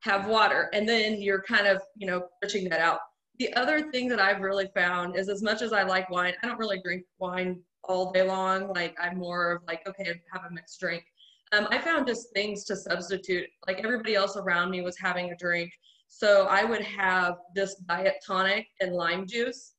have 0.00 0.26
water, 0.26 0.70
and 0.72 0.88
then 0.88 1.20
you're 1.20 1.42
kind 1.42 1.66
of, 1.66 1.82
you 1.96 2.06
know, 2.06 2.26
pushing 2.42 2.68
that 2.68 2.80
out. 2.80 3.00
The 3.38 3.52
other 3.54 3.90
thing 3.90 4.08
that 4.08 4.20
I've 4.20 4.40
really 4.40 4.68
found 4.74 5.16
is 5.16 5.28
as 5.28 5.42
much 5.42 5.62
as 5.62 5.72
I 5.72 5.82
like 5.82 6.10
wine, 6.10 6.34
I 6.42 6.46
don't 6.46 6.58
really 6.58 6.80
drink 6.82 7.04
wine 7.18 7.60
all 7.84 8.12
day 8.12 8.22
long. 8.22 8.68
Like 8.68 8.96
I'm 9.00 9.18
more 9.18 9.52
of 9.52 9.62
like, 9.66 9.86
okay, 9.86 10.20
have 10.32 10.44
a 10.48 10.52
mixed 10.52 10.80
drink. 10.80 11.04
Um, 11.52 11.66
I 11.70 11.78
found 11.78 12.06
just 12.06 12.32
things 12.34 12.64
to 12.64 12.76
substitute. 12.76 13.46
Like 13.66 13.80
everybody 13.82 14.14
else 14.14 14.36
around 14.36 14.70
me 14.70 14.82
was 14.82 14.98
having 14.98 15.30
a 15.30 15.36
drink. 15.36 15.70
So 16.08 16.46
I 16.50 16.64
would 16.64 16.82
have 16.82 17.36
this 17.54 17.76
diet 17.88 18.16
tonic 18.26 18.66
and 18.80 18.92
lime 18.94 19.26
juice, 19.26 19.74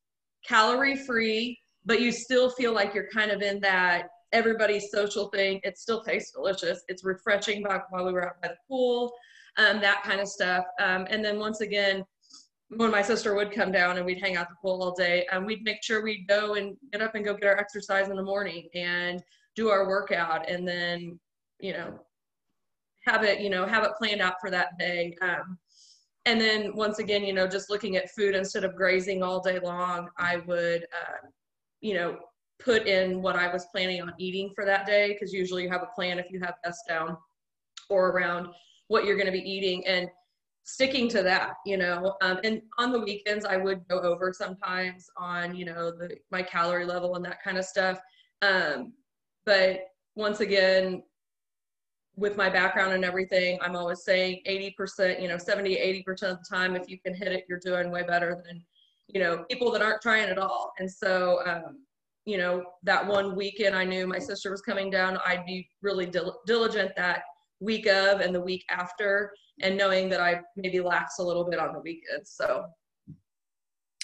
calorie 0.47 0.95
free, 0.95 1.59
but 1.85 2.01
you 2.01 2.11
still 2.11 2.49
feel 2.51 2.73
like 2.73 2.93
you're 2.93 3.09
kind 3.13 3.31
of 3.31 3.41
in 3.41 3.59
that 3.61 4.07
everybody's 4.31 4.91
social 4.91 5.29
thing. 5.29 5.59
It 5.63 5.77
still 5.77 6.03
tastes 6.03 6.31
delicious. 6.31 6.83
It's 6.87 7.03
refreshing 7.03 7.63
back 7.63 7.91
while 7.91 8.05
we 8.05 8.13
were 8.13 8.25
out 8.25 8.41
by 8.41 8.49
the 8.49 8.57
pool, 8.67 9.11
um, 9.59 9.81
that 9.81 10.03
kind 10.03 10.21
of 10.21 10.27
stuff. 10.27 10.65
Um, 10.79 11.05
and 11.09 11.23
then 11.23 11.37
once 11.37 11.61
again, 11.61 12.05
when 12.69 12.91
my 12.91 13.01
sister 13.01 13.35
would 13.35 13.51
come 13.51 13.71
down 13.71 13.97
and 13.97 14.05
we'd 14.05 14.21
hang 14.21 14.37
out 14.37 14.47
the 14.47 14.55
pool 14.61 14.81
all 14.81 14.95
day, 14.95 15.25
um, 15.31 15.45
we'd 15.45 15.63
make 15.63 15.83
sure 15.83 16.01
we'd 16.01 16.27
go 16.27 16.53
and 16.53 16.77
get 16.91 17.01
up 17.01 17.15
and 17.15 17.25
go 17.25 17.33
get 17.33 17.47
our 17.47 17.57
exercise 17.57 18.09
in 18.09 18.15
the 18.15 18.23
morning 18.23 18.69
and 18.73 19.21
do 19.55 19.69
our 19.69 19.87
workout 19.87 20.49
and 20.49 20.67
then, 20.67 21.19
you 21.59 21.73
know, 21.73 21.99
have 23.05 23.23
it, 23.23 23.41
you 23.41 23.49
know, 23.49 23.65
have 23.65 23.83
it 23.83 23.91
planned 23.97 24.21
out 24.21 24.35
for 24.39 24.49
that 24.49 24.77
day. 24.77 25.15
Um, 25.21 25.57
and 26.25 26.39
then 26.39 26.75
once 26.75 26.99
again, 26.99 27.23
you 27.23 27.33
know, 27.33 27.47
just 27.47 27.69
looking 27.69 27.97
at 27.97 28.11
food 28.11 28.35
instead 28.35 28.63
of 28.63 28.75
grazing 28.75 29.23
all 29.23 29.41
day 29.41 29.59
long, 29.59 30.09
I 30.17 30.37
would, 30.37 30.83
uh, 30.83 31.27
you 31.81 31.95
know, 31.95 32.17
put 32.59 32.85
in 32.87 33.21
what 33.21 33.35
I 33.35 33.51
was 33.51 33.65
planning 33.73 34.01
on 34.01 34.13
eating 34.19 34.51
for 34.53 34.63
that 34.65 34.85
day 34.85 35.13
because 35.13 35.33
usually 35.33 35.63
you 35.63 35.69
have 35.69 35.81
a 35.81 35.95
plan 35.95 36.19
if 36.19 36.27
you 36.29 36.39
have 36.41 36.55
best 36.63 36.81
down 36.87 37.17
or 37.89 38.09
around 38.09 38.49
what 38.89 39.05
you're 39.05 39.15
going 39.15 39.25
to 39.25 39.31
be 39.31 39.39
eating 39.39 39.85
and 39.87 40.07
sticking 40.63 41.07
to 41.09 41.23
that 41.23 41.53
you 41.65 41.77
know 41.77 42.15
um, 42.21 42.37
and 42.43 42.61
on 42.77 42.91
the 42.91 42.99
weekends 42.99 43.45
i 43.45 43.57
would 43.57 43.87
go 43.87 43.99
over 44.01 44.31
sometimes 44.31 45.09
on 45.17 45.55
you 45.55 45.65
know 45.65 45.89
the 45.89 46.15
my 46.31 46.43
calorie 46.43 46.85
level 46.85 47.15
and 47.15 47.25
that 47.25 47.41
kind 47.41 47.57
of 47.57 47.65
stuff 47.65 47.99
um, 48.41 48.93
but 49.45 49.87
once 50.15 50.41
again 50.41 51.01
with 52.19 52.35
my 52.35 52.49
background 52.49 52.93
and 52.93 53.05
everything, 53.05 53.57
I'm 53.61 53.75
always 53.75 54.03
saying 54.03 54.41
80%, 54.47 55.21
you 55.21 55.29
know, 55.29 55.37
70, 55.37 55.75
80% 56.07 56.23
of 56.23 56.37
the 56.39 56.45
time, 56.49 56.75
if 56.75 56.89
you 56.89 56.99
can 56.99 57.13
hit 57.15 57.31
it, 57.31 57.45
you're 57.47 57.59
doing 57.59 57.89
way 57.91 58.03
better 58.03 58.43
than, 58.45 58.63
you 59.07 59.21
know, 59.21 59.45
people 59.49 59.71
that 59.71 59.81
aren't 59.81 60.01
trying 60.01 60.29
at 60.29 60.37
all. 60.37 60.73
And 60.79 60.91
so, 60.91 61.39
um, 61.45 61.85
you 62.25 62.37
know, 62.37 62.63
that 62.83 63.05
one 63.05 63.35
weekend 63.35 63.75
I 63.75 63.85
knew 63.85 64.05
my 64.05 64.19
sister 64.19 64.51
was 64.51 64.61
coming 64.61 64.89
down, 64.89 65.17
I'd 65.25 65.45
be 65.45 65.69
really 65.81 66.05
dil- 66.05 66.41
diligent 66.45 66.91
that 66.97 67.23
week 67.59 67.87
of 67.87 68.21
and 68.21 68.33
the 68.33 68.41
week 68.41 68.65
after, 68.69 69.31
and 69.61 69.77
knowing 69.77 70.09
that 70.09 70.21
I 70.21 70.41
maybe 70.55 70.79
lax 70.79 71.19
a 71.19 71.23
little 71.23 71.49
bit 71.49 71.59
on 71.59 71.73
the 71.73 71.79
weekends. 71.79 72.31
So 72.31 72.65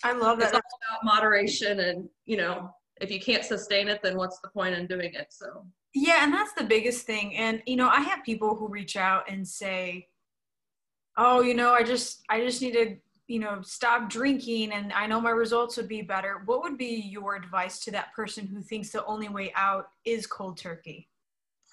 I 0.04 0.14
love 0.14 0.40
that. 0.40 0.54
It's 0.54 0.54
all 0.54 0.60
about 0.60 1.06
moderation 1.06 1.80
and, 1.80 2.10
you 2.26 2.38
know, 2.38 2.70
if 3.02 3.12
you 3.12 3.20
can't 3.20 3.44
sustain 3.44 3.88
it, 3.88 4.02
then 4.04 4.18
what's 4.18 4.40
the 4.40 4.50
point 4.50 4.76
in 4.76 4.88
doing 4.88 5.14
it? 5.14 5.28
So 5.30 5.66
yeah, 5.94 6.24
and 6.24 6.34
that's 6.34 6.54
the 6.54 6.64
biggest 6.64 7.06
thing. 7.06 7.36
And 7.36 7.64
you 7.66 7.78
know, 7.78 7.88
I 7.88 8.02
have 8.02 8.24
people 8.24 8.56
who 8.56 8.68
reach 8.68 8.98
out 8.98 9.30
and 9.30 9.48
say, 9.48 10.10
"Oh, 11.18 11.42
you 11.42 11.54
know, 11.54 11.74
I 11.74 11.84
just 11.84 12.24
I 12.30 12.42
just 12.42 12.62
need 12.62 12.74
to, 12.74 12.98
you 13.28 13.40
know, 13.40 13.62
stop 13.62 14.10
drinking 14.10 14.74
and 14.74 14.92
I 14.94 15.08
know 15.08 15.22
my 15.22 15.32
results 15.32 15.78
would 15.78 15.88
be 15.88 16.02
better." 16.02 16.42
What 16.46 16.62
would 16.64 16.78
be 16.78 17.10
your 17.10 17.36
advice 17.36 17.80
to 17.86 17.92
that 17.92 18.14
person 18.14 18.46
who 18.46 18.62
thinks 18.62 18.90
the 18.90 19.06
only 19.06 19.30
way 19.30 19.54
out 19.56 19.88
is 20.04 20.28
cold 20.28 20.58
turkey? 20.58 21.10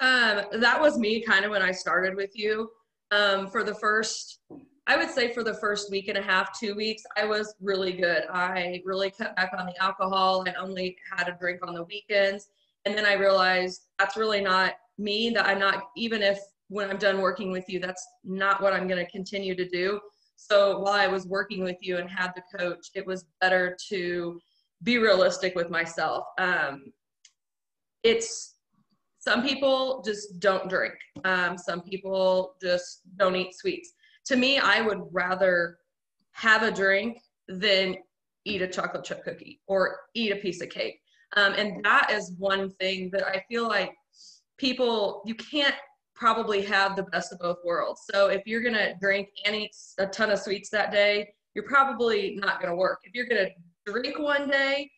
Um, 0.02 0.60
that 0.60 0.78
was 0.78 0.98
me 0.98 1.22
kind 1.22 1.46
of 1.46 1.50
when 1.50 1.62
I 1.62 1.72
started 1.72 2.14
with 2.14 2.36
you. 2.36 2.70
Um, 3.10 3.46
for 3.46 3.64
the 3.64 3.74
first, 3.74 4.40
I 4.86 4.96
would 4.96 5.10
say 5.10 5.32
for 5.32 5.42
the 5.42 5.54
first 5.54 5.90
week 5.90 6.08
and 6.08 6.18
a 6.18 6.22
half, 6.22 6.58
two 6.58 6.74
weeks, 6.74 7.02
I 7.16 7.24
was 7.24 7.54
really 7.60 7.92
good. 7.92 8.24
I 8.30 8.82
really 8.84 9.10
cut 9.10 9.34
back 9.36 9.52
on 9.56 9.66
the 9.66 9.82
alcohol. 9.82 10.44
I 10.46 10.52
only 10.54 10.96
had 11.16 11.28
a 11.28 11.36
drink 11.38 11.66
on 11.66 11.74
the 11.74 11.84
weekends 11.84 12.48
and 12.84 12.96
then 12.96 13.06
i 13.06 13.14
realized 13.14 13.86
that's 13.98 14.16
really 14.16 14.40
not 14.40 14.74
me 14.98 15.30
that 15.30 15.46
i'm 15.46 15.58
not 15.58 15.84
even 15.96 16.22
if 16.22 16.38
when 16.68 16.90
i'm 16.90 16.98
done 16.98 17.20
working 17.20 17.50
with 17.50 17.68
you 17.68 17.78
that's 17.78 18.06
not 18.24 18.62
what 18.62 18.72
i'm 18.72 18.88
going 18.88 19.04
to 19.04 19.10
continue 19.10 19.54
to 19.54 19.68
do 19.68 20.00
so 20.36 20.78
while 20.78 20.94
i 20.94 21.06
was 21.06 21.26
working 21.26 21.62
with 21.62 21.76
you 21.80 21.98
and 21.98 22.08
had 22.10 22.32
the 22.34 22.58
coach 22.58 22.88
it 22.94 23.06
was 23.06 23.26
better 23.40 23.76
to 23.88 24.40
be 24.82 24.98
realistic 24.98 25.54
with 25.54 25.70
myself 25.70 26.24
um, 26.38 26.92
it's 28.02 28.51
some 29.22 29.42
people 29.42 30.02
just 30.04 30.38
don't 30.40 30.68
drink 30.68 30.94
um, 31.24 31.56
some 31.56 31.80
people 31.80 32.54
just 32.60 33.02
don't 33.18 33.36
eat 33.36 33.54
sweets 33.54 33.92
to 34.24 34.36
me 34.36 34.58
i 34.58 34.80
would 34.80 35.00
rather 35.10 35.78
have 36.32 36.62
a 36.62 36.70
drink 36.70 37.18
than 37.48 37.96
eat 38.44 38.62
a 38.62 38.68
chocolate 38.68 39.04
chip 39.04 39.22
cookie 39.24 39.60
or 39.66 39.98
eat 40.14 40.32
a 40.32 40.36
piece 40.36 40.60
of 40.60 40.68
cake 40.68 41.02
um, 41.36 41.54
and 41.54 41.82
that 41.84 42.10
is 42.10 42.32
one 42.38 42.70
thing 42.70 43.10
that 43.12 43.26
I 43.26 43.44
feel 43.48 43.66
like 43.66 43.94
people, 44.58 45.22
you 45.24 45.34
can't 45.34 45.74
probably 46.14 46.62
have 46.62 46.94
the 46.94 47.04
best 47.04 47.32
of 47.32 47.38
both 47.38 47.58
worlds. 47.64 48.02
So 48.12 48.28
if 48.28 48.42
you're 48.46 48.62
going 48.62 48.74
to 48.74 48.94
drink 49.00 49.28
and 49.44 49.56
eat 49.56 49.74
a 49.98 50.06
ton 50.06 50.30
of 50.30 50.38
sweets 50.38 50.68
that 50.70 50.92
day, 50.92 51.28
you're 51.54 51.64
probably 51.64 52.38
not 52.40 52.60
going 52.60 52.70
to 52.70 52.76
work. 52.76 53.00
If 53.04 53.14
you're 53.14 53.26
going 53.26 53.46
to 53.46 53.92
drink 53.92 54.18
one 54.18 54.48
day, 54.48 54.90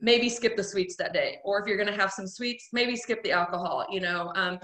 maybe 0.00 0.28
skip 0.28 0.56
the 0.56 0.64
sweets 0.64 0.96
that 0.96 1.12
day. 1.12 1.38
Or 1.44 1.60
if 1.60 1.66
you're 1.66 1.76
going 1.76 1.92
to 1.92 2.00
have 2.00 2.12
some 2.12 2.26
sweets, 2.26 2.68
maybe 2.72 2.96
skip 2.96 3.22
the 3.22 3.32
alcohol, 3.32 3.86
you 3.90 4.00
know, 4.00 4.32
um, 4.36 4.58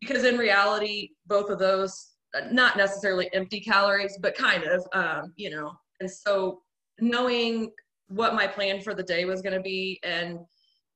because 0.00 0.24
in 0.24 0.38
reality, 0.38 1.10
both 1.26 1.50
of 1.50 1.58
those, 1.58 2.12
uh, 2.34 2.46
not 2.52 2.76
necessarily 2.76 3.28
empty 3.32 3.60
calories, 3.60 4.18
but 4.20 4.36
kind 4.36 4.64
of, 4.64 4.86
um, 4.92 5.32
you 5.36 5.50
know, 5.50 5.72
and 6.00 6.10
so 6.10 6.62
knowing 7.00 7.72
what 8.08 8.34
my 8.34 8.46
plan 8.46 8.80
for 8.80 8.94
the 8.94 9.02
day 9.02 9.24
was 9.24 9.42
going 9.42 9.54
to 9.54 9.60
be 9.60 9.98
and 10.02 10.38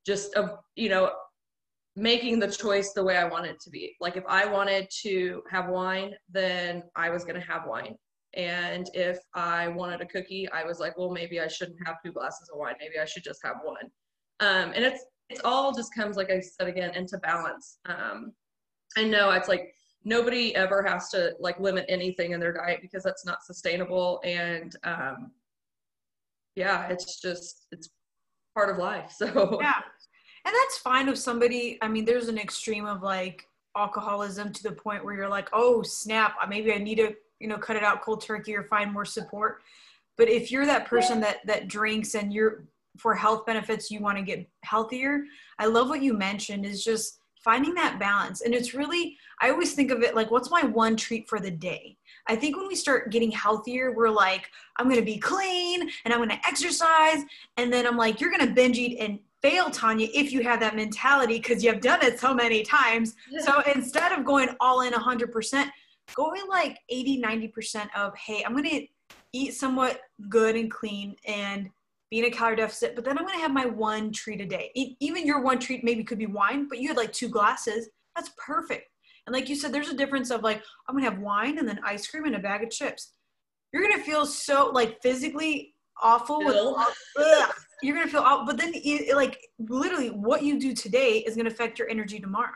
just 0.07 0.35
of 0.35 0.59
you 0.77 0.89
know 0.89 1.13
making 1.97 2.39
the 2.39 2.51
choice 2.51 2.93
the 2.93 3.03
way 3.03 3.17
I 3.17 3.25
wanted 3.25 3.53
it 3.53 3.61
to 3.63 3.71
be. 3.71 3.97
Like 4.01 4.17
if 4.17 4.25
I 4.29 4.47
wanted 4.47 4.89
to 5.03 5.43
have 5.51 5.69
wine, 5.69 6.15
then 6.31 6.85
I 6.95 7.11
was 7.11 7.25
going 7.25 7.39
to 7.39 7.47
have 7.47 7.67
wine. 7.67 7.97
And 8.35 8.89
if 8.95 9.19
I 9.35 9.69
wanted 9.69 10.01
a 10.01 10.07
cookie, 10.07 10.49
I 10.53 10.65
was 10.65 10.79
like, 10.79 10.97
well, 10.97 11.11
maybe 11.11 11.41
I 11.41 11.49
shouldn't 11.49 11.79
have 11.85 11.97
two 12.05 12.13
glasses 12.13 12.49
of 12.53 12.59
wine. 12.59 12.75
Maybe 12.79 12.99
I 13.01 13.05
should 13.05 13.25
just 13.25 13.45
have 13.45 13.57
one. 13.63 13.91
Um, 14.41 14.73
and 14.75 14.85
it's 14.85 15.05
it's 15.29 15.41
all 15.45 15.73
just 15.73 15.95
comes 15.95 16.17
like 16.17 16.31
I 16.31 16.41
said 16.41 16.69
again 16.69 16.95
into 16.95 17.19
balance. 17.19 17.79
Um, 17.87 18.33
I 18.97 19.05
know 19.05 19.31
it's 19.31 19.49
like 19.49 19.75
nobody 20.05 20.55
ever 20.57 20.83
has 20.83 21.09
to 21.11 21.35
like 21.39 21.61
limit 21.61 21.85
anything 21.89 22.33
in 22.33 22.41
their 22.41 22.53
diet 22.53 22.81
because 22.83 23.03
that's 23.03 23.25
not 23.25 23.45
sustainable. 23.45 24.21
And 24.25 24.75
um, 24.85 25.33
yeah, 26.57 26.89
it's 26.89 27.21
just 27.21 27.67
it's 27.71 27.91
part 28.55 28.71
of 28.71 28.79
life. 28.79 29.13
So 29.19 29.59
yeah, 29.61 29.81
and 30.45 30.55
that's 30.55 30.79
fine 30.79 31.09
if 31.09 31.19
somebody. 31.19 31.79
I 31.83 31.89
mean, 31.89 32.05
there's 32.05 32.29
an 32.29 32.39
extreme 32.39 32.87
of 32.87 33.03
like 33.03 33.47
alcoholism 33.77 34.53
to 34.53 34.63
the 34.63 34.73
point 34.73 35.05
where 35.05 35.15
you're 35.15 35.29
like, 35.29 35.49
oh 35.53 35.83
snap, 35.83 36.35
maybe 36.49 36.73
I 36.73 36.79
need 36.79 36.97
to 36.97 37.15
you 37.41 37.49
know 37.49 37.59
cut 37.59 37.77
it 37.77 37.83
out 37.83 38.03
cold 38.03 38.23
turkey 38.23 38.55
or 38.55 38.65
find 38.65 38.93
more 38.93 39.05
support. 39.05 39.63
But 40.17 40.29
if 40.29 40.53
you're 40.53 40.67
that 40.67 40.87
person 40.87 41.21
that 41.21 41.39
that 41.47 41.69
drinks 41.69 42.15
and 42.15 42.33
you're 42.33 42.65
for 42.99 43.15
health 43.15 43.47
benefits, 43.47 43.91
you 43.91 44.01
want 44.01 44.19
to 44.19 44.23
get 44.23 44.49
healthier. 44.63 45.25
I 45.59 45.67
love 45.67 45.89
what 45.89 46.03
you 46.03 46.13
mentioned 46.13 46.67
is 46.67 46.85
just 46.85 47.21
finding 47.43 47.75
that 47.75 47.99
balance. 47.99 48.43
And 48.43 48.55
it's 48.55 48.75
really, 48.75 49.17
I 49.41 49.51
always 49.51 49.73
think 49.73 49.91
of 49.91 50.03
it 50.03 50.15
like, 50.15 50.31
what's 50.31 50.51
my 50.51 50.63
one 50.63 50.97
treat 50.97 51.29
for 51.29 51.41
the 51.41 51.51
day? 51.51 51.97
I 52.27 52.37
think 52.37 52.57
when 52.57 52.69
we 52.69 52.75
start 52.75 53.11
getting 53.11 53.31
healthier, 53.31 53.93
we're 53.93 54.11
like, 54.11 54.51
I'm 54.77 54.87
going 54.87 54.99
to 54.99 55.05
be 55.05 55.19
clean 55.19 55.91
and 56.05 56.13
I'm 56.13 56.21
going 56.21 56.29
to 56.29 56.47
exercise. 56.47 57.25
And 57.57 57.73
then 57.73 57.87
I'm 57.87 57.97
like, 57.97 58.21
you're 58.21 58.31
going 58.31 58.47
to 58.47 58.53
binge 58.53 58.79
eat 58.79 58.99
and 59.01 59.19
fail, 59.41 59.71
Tanya, 59.71 60.09
if 60.13 60.33
you 60.33 60.43
have 60.43 60.61
that 60.61 60.77
mentality 60.77 61.39
because 61.39 61.65
you've 61.65 61.81
done 61.81 62.03
it 62.03 62.21
so 62.21 62.35
many 62.35 62.63
times. 62.63 63.15
So 63.41 63.63
instead 63.75 64.13
of 64.13 64.27
going 64.27 64.51
all 64.61 64.83
in 64.83 64.93
100%, 64.93 65.71
going 66.15 66.43
like 66.49 66.79
80, 66.89 67.23
90% 67.23 67.89
of, 67.97 68.17
hey, 68.17 68.43
I'm 68.45 68.53
going 68.53 68.69
to 68.69 68.87
eat 69.33 69.55
somewhat 69.55 70.01
good 70.29 70.57
and 70.57 70.71
clean 70.71 71.17
and 71.27 71.71
be 72.11 72.19
in 72.19 72.25
a 72.25 72.31
calorie 72.31 72.57
deficit, 72.57 72.97
but 72.97 73.05
then 73.05 73.17
I'm 73.19 73.25
going 73.25 73.37
to 73.37 73.43
have 73.43 73.53
my 73.53 73.67
one 73.67 74.13
treat 74.13 74.41
a 74.41 74.47
day. 74.47 74.73
Even 74.75 75.27
your 75.27 75.43
one 75.43 75.59
treat 75.59 75.85
maybe 75.85 76.03
could 76.03 76.19
be 76.19 76.27
wine, 76.27 76.69
but 76.69 76.79
you 76.79 76.89
had 76.89 76.97
like 76.97 77.13
two 77.13 77.29
glasses. 77.29 77.89
That's 78.17 78.31
perfect. 78.37 78.89
And 79.27 79.35
like 79.35 79.49
you 79.49 79.55
said, 79.55 79.73
there's 79.73 79.89
a 79.89 79.97
difference 79.97 80.31
of 80.31 80.43
like, 80.43 80.63
I'm 80.89 80.97
gonna 80.97 81.09
have 81.09 81.21
wine 81.21 81.59
and 81.59 81.69
then 81.69 81.81
ice 81.85 82.07
cream 82.07 82.25
and 82.25 82.35
a 82.35 82.41
bag 82.41 82.65
of 82.65 82.71
chips. 82.71 83.13
You're 83.73 83.83
gonna 83.83 84.03
feel 84.03 84.27
so 84.27 84.71
like 84.73 85.01
physically 85.03 85.75
awful 86.03 86.39
with 86.39 86.57
ugh, 86.57 87.53
you're 87.83 87.95
gonna 87.95 88.11
feel 88.11 88.23
awful, 88.23 88.47
but 88.47 88.57
then 88.57 88.73
it, 88.75 89.15
like 89.15 89.39
literally 89.59 90.11
what 90.11 90.43
you 90.43 90.59
do 90.59 90.75
today 90.75 91.19
is 91.19 91.37
gonna 91.37 91.51
affect 91.51 91.79
your 91.79 91.89
energy 91.89 92.19
tomorrow. 92.19 92.51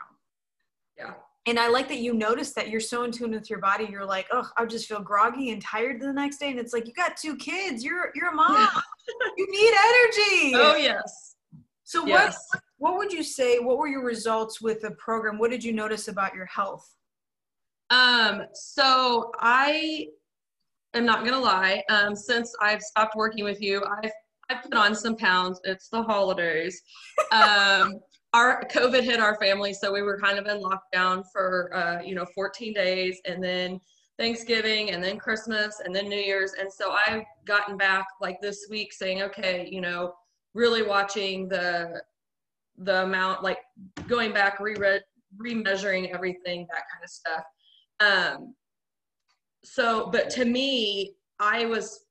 Yeah. 0.97 1.13
And 1.47 1.59
I 1.59 1.67
like 1.67 1.87
that 1.89 1.99
you 1.99 2.13
notice 2.13 2.53
that 2.53 2.69
you're 2.69 2.79
so 2.79 3.03
in 3.03 3.11
tune 3.11 3.31
with 3.31 3.49
your 3.49 3.59
body. 3.59 3.87
You're 3.89 4.05
like, 4.05 4.27
oh, 4.31 4.49
I 4.57 4.65
just 4.65 4.87
feel 4.87 5.01
groggy 5.01 5.51
and 5.51 5.61
tired 5.61 6.01
the 6.01 6.11
next 6.11 6.37
day. 6.37 6.49
And 6.49 6.59
it's 6.59 6.73
like 6.73 6.87
you 6.87 6.93
got 6.93 7.17
two 7.17 7.35
kids. 7.35 7.83
You're 7.83 8.11
you're 8.15 8.29
a 8.29 8.35
mom. 8.35 8.67
You 9.37 9.47
need 9.51 9.67
energy. 9.67 10.55
Oh 10.55 10.75
yes. 10.75 11.35
So 11.83 12.07
yes. 12.07 12.35
what 12.51 12.61
what 12.77 12.97
would 12.97 13.11
you 13.11 13.23
say 13.23 13.59
what 13.59 13.77
were 13.77 13.87
your 13.87 14.03
results 14.03 14.61
with 14.61 14.81
the 14.81 14.91
program 14.91 15.37
what 15.37 15.51
did 15.51 15.63
you 15.63 15.73
notice 15.73 16.07
about 16.07 16.35
your 16.35 16.45
health 16.45 16.95
um 17.89 18.43
so 18.53 19.31
i 19.39 20.07
am 20.93 21.05
not 21.05 21.23
gonna 21.25 21.39
lie 21.39 21.81
um 21.89 22.15
since 22.15 22.53
i've 22.61 22.81
stopped 22.81 23.15
working 23.15 23.43
with 23.43 23.61
you 23.61 23.83
i've 24.03 24.11
I've 24.47 24.61
put 24.61 24.75
on 24.75 24.93
some 24.93 25.15
pounds 25.15 25.59
it's 25.63 25.89
the 25.89 26.03
holidays 26.03 26.79
um 27.31 27.99
our 28.35 28.63
covid 28.65 29.03
hit 29.03 29.19
our 29.19 29.35
family 29.37 29.73
so 29.73 29.91
we 29.91 30.01
were 30.01 30.19
kind 30.19 30.37
of 30.37 30.45
in 30.47 30.61
lockdown 30.61 31.23
for 31.31 31.73
uh 31.73 32.01
you 32.01 32.13
know 32.13 32.25
14 32.35 32.73
days 32.73 33.19
and 33.25 33.43
then 33.43 33.79
Thanksgiving 34.17 34.91
and 34.91 35.03
then 35.03 35.17
Christmas 35.17 35.81
and 35.83 35.93
then 35.93 36.07
New 36.07 36.19
Year's. 36.19 36.53
And 36.59 36.71
so 36.71 36.95
I've 37.05 37.23
gotten 37.45 37.77
back 37.77 38.05
like 38.21 38.39
this 38.41 38.67
week 38.69 38.93
saying, 38.93 39.21
okay, 39.23 39.67
you 39.69 39.81
know, 39.81 40.13
really 40.53 40.83
watching 40.83 41.47
the 41.47 42.01
the 42.77 43.03
amount, 43.03 43.41
like 43.43 43.59
going 44.07 44.33
back, 44.33 44.59
re 44.59 44.75
remeasuring 45.37 46.13
everything, 46.13 46.67
that 46.69 46.83
kind 46.91 47.03
of 47.03 47.09
stuff. 47.09 47.43
Um, 47.99 48.55
so, 49.63 50.09
but 50.11 50.29
to 50.31 50.45
me, 50.45 51.15
I 51.39 51.65
was, 51.65 52.05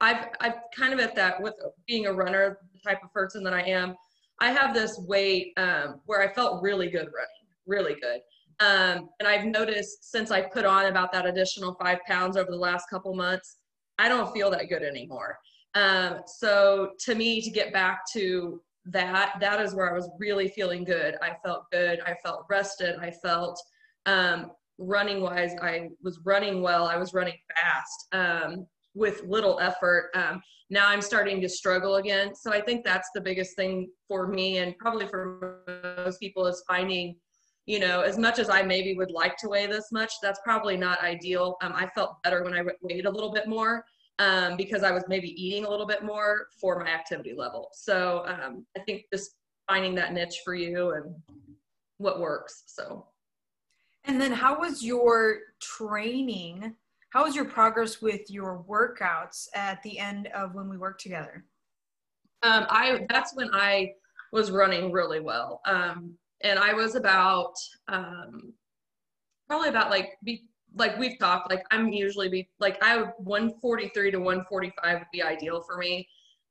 I've, 0.00 0.26
I've 0.40 0.54
kind 0.76 0.92
of 0.92 1.00
at 1.00 1.14
that 1.16 1.40
with 1.42 1.54
being 1.86 2.06
a 2.06 2.12
runner, 2.12 2.58
the 2.72 2.80
type 2.88 3.02
of 3.02 3.12
person 3.12 3.42
that 3.44 3.54
I 3.54 3.62
am. 3.62 3.96
I 4.40 4.52
have 4.52 4.74
this 4.74 4.98
weight 5.06 5.52
um, 5.56 6.00
where 6.06 6.22
I 6.22 6.32
felt 6.32 6.62
really 6.62 6.88
good 6.88 7.08
running, 7.14 7.46
really 7.66 7.94
good. 8.00 8.20
Um, 8.60 9.08
and 9.18 9.26
I've 9.28 9.46
noticed 9.46 10.10
since 10.10 10.30
I 10.30 10.42
put 10.42 10.64
on 10.64 10.86
about 10.86 11.12
that 11.12 11.26
additional 11.26 11.74
five 11.80 11.98
pounds 12.06 12.36
over 12.36 12.50
the 12.50 12.56
last 12.56 12.88
couple 12.90 13.14
months, 13.14 13.56
I 13.98 14.08
don't 14.08 14.32
feel 14.32 14.50
that 14.50 14.68
good 14.68 14.82
anymore. 14.82 15.38
Um, 15.74 16.20
so 16.26 16.92
to 17.00 17.14
me, 17.14 17.40
to 17.42 17.50
get 17.50 17.72
back 17.72 18.00
to 18.12 18.60
that 18.86 19.34
that 19.40 19.60
is 19.60 19.74
where 19.74 19.90
i 19.90 19.92
was 19.92 20.08
really 20.18 20.48
feeling 20.48 20.84
good. 20.84 21.16
I 21.22 21.36
felt 21.44 21.70
good. 21.70 22.00
I 22.00 22.14
felt 22.22 22.46
rested. 22.48 22.96
I 22.98 23.10
felt 23.10 23.60
um, 24.06 24.52
running 24.78 25.20
wise 25.20 25.52
i 25.60 25.90
was 26.02 26.18
running 26.24 26.62
well. 26.62 26.86
I 26.86 26.96
was 26.96 27.12
running 27.12 27.36
fast. 27.54 28.06
Um, 28.12 28.66
with 28.94 29.22
little 29.24 29.58
effort 29.60 30.10
um, 30.14 30.40
now 30.70 30.88
i'm 30.88 31.00
starting 31.00 31.40
to 31.40 31.48
struggle 31.48 31.96
again 31.96 32.34
so 32.34 32.52
i 32.52 32.60
think 32.60 32.84
that's 32.84 33.08
the 33.14 33.20
biggest 33.20 33.56
thing 33.56 33.88
for 34.08 34.26
me 34.26 34.58
and 34.58 34.76
probably 34.78 35.06
for 35.06 35.62
most 36.04 36.18
people 36.20 36.46
is 36.46 36.62
finding 36.66 37.14
you 37.66 37.78
know, 37.78 38.00
as 38.00 38.18
much 38.18 38.40
as 38.40 38.50
I 38.50 38.62
maybe 38.62 38.94
would 38.94 39.12
like 39.12 39.36
to 39.36 39.48
weigh 39.48 39.68
this 39.68 39.92
much, 39.92 40.14
that's 40.20 40.40
probably 40.42 40.76
not 40.76 41.00
ideal. 41.02 41.56
Um, 41.62 41.72
I 41.72 41.86
felt 41.86 42.20
better 42.24 42.42
when 42.42 42.52
I 42.52 42.64
weighed 42.82 43.06
a 43.06 43.10
little 43.10 43.32
bit 43.32 43.46
more 43.46 43.84
um, 44.18 44.56
because 44.56 44.82
I 44.82 44.90
was 44.90 45.04
maybe 45.06 45.28
eating 45.40 45.64
a 45.64 45.70
little 45.70 45.86
bit 45.86 46.02
more 46.02 46.48
for 46.60 46.80
my 46.80 46.90
activity 46.90 47.32
level. 47.36 47.68
So 47.72 48.24
um, 48.26 48.66
I 48.76 48.80
think 48.80 49.04
just 49.12 49.36
finding 49.68 49.94
that 49.94 50.12
niche 50.12 50.40
for 50.44 50.54
you 50.54 50.94
and 50.94 51.14
what 51.98 52.18
works. 52.18 52.64
So. 52.66 53.06
And 54.04 54.20
then 54.20 54.32
how 54.32 54.58
was 54.58 54.82
your 54.82 55.38
training? 55.60 56.74
How 57.10 57.24
was 57.24 57.34
your 57.34 57.44
progress 57.44 58.00
with 58.00 58.30
your 58.30 58.64
workouts 58.68 59.48
at 59.54 59.82
the 59.82 59.98
end 59.98 60.28
of 60.28 60.54
when 60.54 60.68
we 60.68 60.78
worked 60.78 61.02
together? 61.02 61.44
Um, 62.42 62.66
I 62.70 63.06
that's 63.08 63.34
when 63.34 63.50
I 63.52 63.92
was 64.32 64.50
running 64.50 64.92
really 64.92 65.20
well. 65.20 65.60
Um, 65.66 66.14
and 66.42 66.58
I 66.58 66.72
was 66.72 66.94
about 66.94 67.54
um, 67.88 68.52
probably 69.48 69.68
about 69.68 69.90
like 69.90 70.10
be 70.24 70.44
like 70.76 70.96
we've 70.98 71.18
talked 71.18 71.50
like 71.50 71.64
I'm 71.72 71.92
usually 71.92 72.28
be 72.28 72.48
like 72.60 72.82
I 72.82 72.96
would 72.96 73.10
143 73.18 74.12
to 74.12 74.18
145 74.18 74.98
would 75.00 75.06
be 75.12 75.22
ideal 75.22 75.62
for 75.62 75.76
me. 75.76 76.08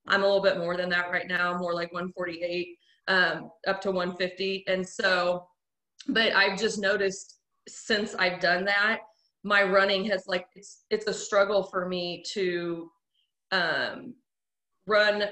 I'm 0.08 0.24
a 0.24 0.26
little 0.26 0.42
bit 0.42 0.58
more 0.58 0.76
than 0.76 0.90
that 0.90 1.10
right 1.10 1.28
now, 1.28 1.58
more 1.58 1.74
like 1.74 1.94
148 1.94 2.78
um, 3.08 3.52
up 3.68 3.80
to 3.82 3.92
150. 3.92 4.66
And 4.68 4.88
so, 4.88 5.48
but 6.08 6.34
I've 6.34 6.60
just 6.60 6.80
noticed 6.80 7.40
since 7.68 8.16
I've 8.16 8.40
done 8.40 8.66
that, 8.66 9.02
my 9.44 9.64
running 9.64 10.06
has 10.06 10.26
like 10.28 10.48
it's 10.56 10.84
it's 10.90 11.08
a 11.08 11.14
struggle 11.14 11.64
for 11.64 11.88
me 11.88 12.24
to 12.34 12.90
um, 13.52 14.14
run, 14.86 15.24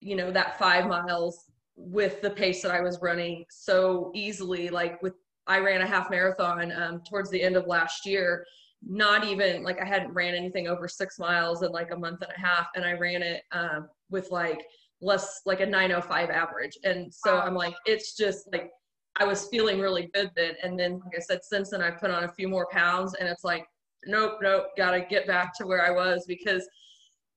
you 0.00 0.16
know, 0.16 0.30
that 0.30 0.58
five 0.58 0.86
miles 0.86 1.44
with 1.76 2.22
the 2.22 2.30
pace 2.30 2.62
that 2.62 2.70
I 2.70 2.80
was 2.80 3.00
running 3.02 3.44
so 3.50 4.10
easily. 4.14 4.70
Like 4.70 5.02
with, 5.02 5.14
I 5.46 5.58
ran 5.58 5.82
a 5.82 5.86
half 5.86 6.10
marathon 6.10 6.72
um, 6.72 7.02
towards 7.08 7.30
the 7.30 7.42
end 7.42 7.56
of 7.56 7.66
last 7.66 8.06
year. 8.06 8.44
Not 8.86 9.24
even 9.24 9.62
like 9.62 9.80
I 9.80 9.84
hadn't 9.84 10.12
ran 10.12 10.34
anything 10.34 10.68
over 10.68 10.88
six 10.88 11.18
miles 11.18 11.62
in 11.62 11.72
like 11.72 11.90
a 11.90 11.96
month 11.96 12.22
and 12.22 12.32
a 12.36 12.40
half, 12.40 12.68
and 12.76 12.84
I 12.84 12.92
ran 12.92 13.22
it 13.22 13.42
um, 13.52 13.88
with 14.10 14.30
like 14.30 14.62
less 15.00 15.40
like 15.46 15.60
a 15.60 15.66
905 15.66 16.30
average. 16.30 16.78
And 16.84 17.12
so 17.12 17.38
I'm 17.38 17.54
like, 17.54 17.74
it's 17.86 18.16
just 18.16 18.50
like 18.52 18.70
I 19.16 19.24
was 19.24 19.48
feeling 19.48 19.80
really 19.80 20.10
good 20.12 20.30
then. 20.34 20.54
And 20.62 20.78
then, 20.78 21.00
like 21.04 21.14
I 21.16 21.20
said, 21.20 21.44
since 21.44 21.70
then 21.70 21.82
I 21.82 21.90
put 21.90 22.10
on 22.10 22.24
a 22.24 22.32
few 22.32 22.48
more 22.48 22.66
pounds, 22.70 23.14
and 23.14 23.28
it's 23.28 23.44
like, 23.44 23.66
nope, 24.06 24.38
nope, 24.42 24.66
got 24.76 24.90
to 24.92 25.00
get 25.00 25.26
back 25.26 25.56
to 25.58 25.66
where 25.66 25.84
I 25.86 25.90
was 25.90 26.24
because 26.26 26.68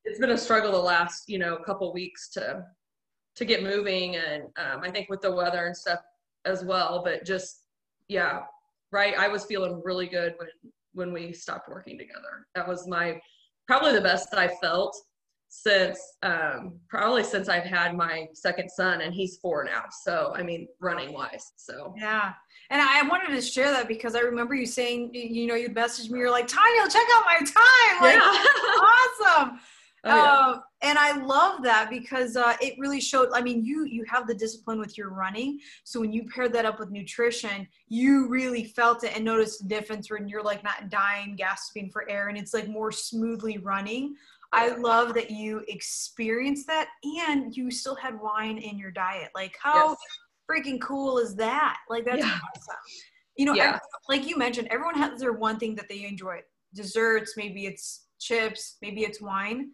it's 0.06 0.20
been 0.20 0.32
a 0.32 0.38
struggle 0.38 0.72
the 0.72 0.78
last 0.78 1.28
you 1.28 1.38
know 1.38 1.58
couple 1.58 1.94
weeks 1.94 2.30
to 2.30 2.66
to 3.36 3.46
get 3.46 3.64
moving. 3.64 4.16
And 4.16 4.44
um, 4.58 4.82
i 4.84 4.90
think 4.90 5.10
with 5.10 5.22
the 5.22 5.32
weather 5.32 5.66
and 5.66 5.76
stuff 5.76 6.00
as 6.46 6.64
well 6.64 7.02
but 7.04 7.26
just 7.26 7.64
yeah 8.08 8.42
right? 8.92 9.18
I 9.18 9.28
was 9.28 9.46
feeling 9.46 9.82
really 9.84 10.08
good 10.08 10.36
when 10.38 10.48
when 10.94 11.14
we 11.14 11.32
stopped 11.32 11.70
working 11.70 11.98
together. 11.98 12.48
That 12.56 12.68
was 12.68 12.88
my 12.88 13.20
probably 13.68 13.92
the 13.92 14.02
best 14.02 14.34
i 14.34 14.48
felt 14.62 14.96
since 15.50 16.00
um, 16.24 16.74
probably 16.90 17.24
since 17.24 17.48
i've 17.50 17.64
had 17.64 17.96
my 17.96 18.28
second 18.34 18.70
son 18.70 19.02
and 19.02 19.14
he's 19.14 19.38
four 19.38 19.64
now 19.64 19.84
so 20.04 20.34
i 20.36 20.44
mean 20.44 20.68
running 20.80 21.14
wise 21.14 21.54
so 21.56 21.94
yeah 21.98 22.34
and 22.70 22.82
i 22.82 23.02
wanted 23.04 23.34
to 23.34 23.42
share 23.42 23.72
that 23.72 23.88
because 23.88 24.16
i 24.16 24.20
remember 24.20 24.54
you 24.56 24.66
saying 24.66 25.10
you 25.14 25.48
know 25.48 25.56
you 25.56 25.70
messaged 25.70 26.10
me 26.10 26.20
you're 26.20 26.32
like 26.32 26.48
tanya 26.48 26.90
check 26.90 27.08
out 27.16 27.24
my 27.26 27.38
time 27.38 28.02
like 28.02 28.16
yeah. 28.16 29.44
awesome 29.46 29.60
Oh, 30.04 30.16
yeah. 30.16 30.24
uh, 30.24 30.60
and 30.84 30.98
I 31.00 31.18
love 31.18 31.64
that 31.64 31.90
because 31.90 32.38
uh, 32.38 32.56
it 32.62 32.76
really 32.78 33.02
showed. 33.02 33.30
I 33.34 33.42
mean, 33.42 33.66
you 33.66 33.86
you 33.86 34.06
have 34.08 34.28
the 34.28 34.36
discipline 34.36 34.80
with 34.80 34.96
your 34.96 35.10
running, 35.10 35.60
so 35.84 36.00
when 36.00 36.14
you 36.14 36.26
paired 36.30 36.54
that 36.54 36.66
up 36.66 36.80
with 36.80 36.92
nutrition, 36.92 37.68
you 37.88 38.28
really 38.30 38.64
felt 38.64 39.04
it 39.04 39.16
and 39.16 39.26
noticed 39.26 39.64
the 39.64 39.68
difference 39.68 40.12
when 40.12 40.28
you're 40.28 40.44
like 40.44 40.64
not 40.64 40.90
dying, 40.90 41.36
gasping 41.36 41.90
for 41.90 42.08
air, 42.10 42.28
and 42.28 42.38
it's 42.38 42.54
like 42.54 42.68
more 42.68 42.92
smoothly 42.92 43.58
running. 43.58 44.16
I 44.54 44.76
love 44.76 45.14
that 45.16 45.30
you 45.30 45.64
experienced 45.68 46.68
that 46.68 46.88
and 47.04 47.56
you 47.56 47.70
still 47.70 47.96
had 47.96 48.20
wine 48.20 48.58
in 48.58 48.78
your 48.78 48.92
diet. 48.92 49.30
Like 49.36 49.56
how 49.62 49.90
yes. 49.90 49.98
freaking 50.50 50.80
cool 50.80 51.18
is 51.18 51.36
that? 51.36 51.78
Like 51.90 52.06
that's 52.06 52.26
yeah. 52.26 52.40
awesome. 52.56 52.76
You 53.36 53.46
know, 53.46 53.54
yeah. 53.54 53.78
like 54.10 54.28
you 54.28 54.38
mentioned, 54.38 54.68
everyone 54.72 54.96
has 54.96 55.20
their 55.20 55.34
one 55.34 55.60
thing 55.60 55.76
that 55.76 55.90
they 55.90 56.06
enjoy. 56.06 56.40
Desserts, 56.74 57.34
maybe 57.38 57.66
it's 57.66 58.08
chips, 58.20 58.78
maybe 58.82 59.02
it's 59.02 59.22
wine 59.22 59.72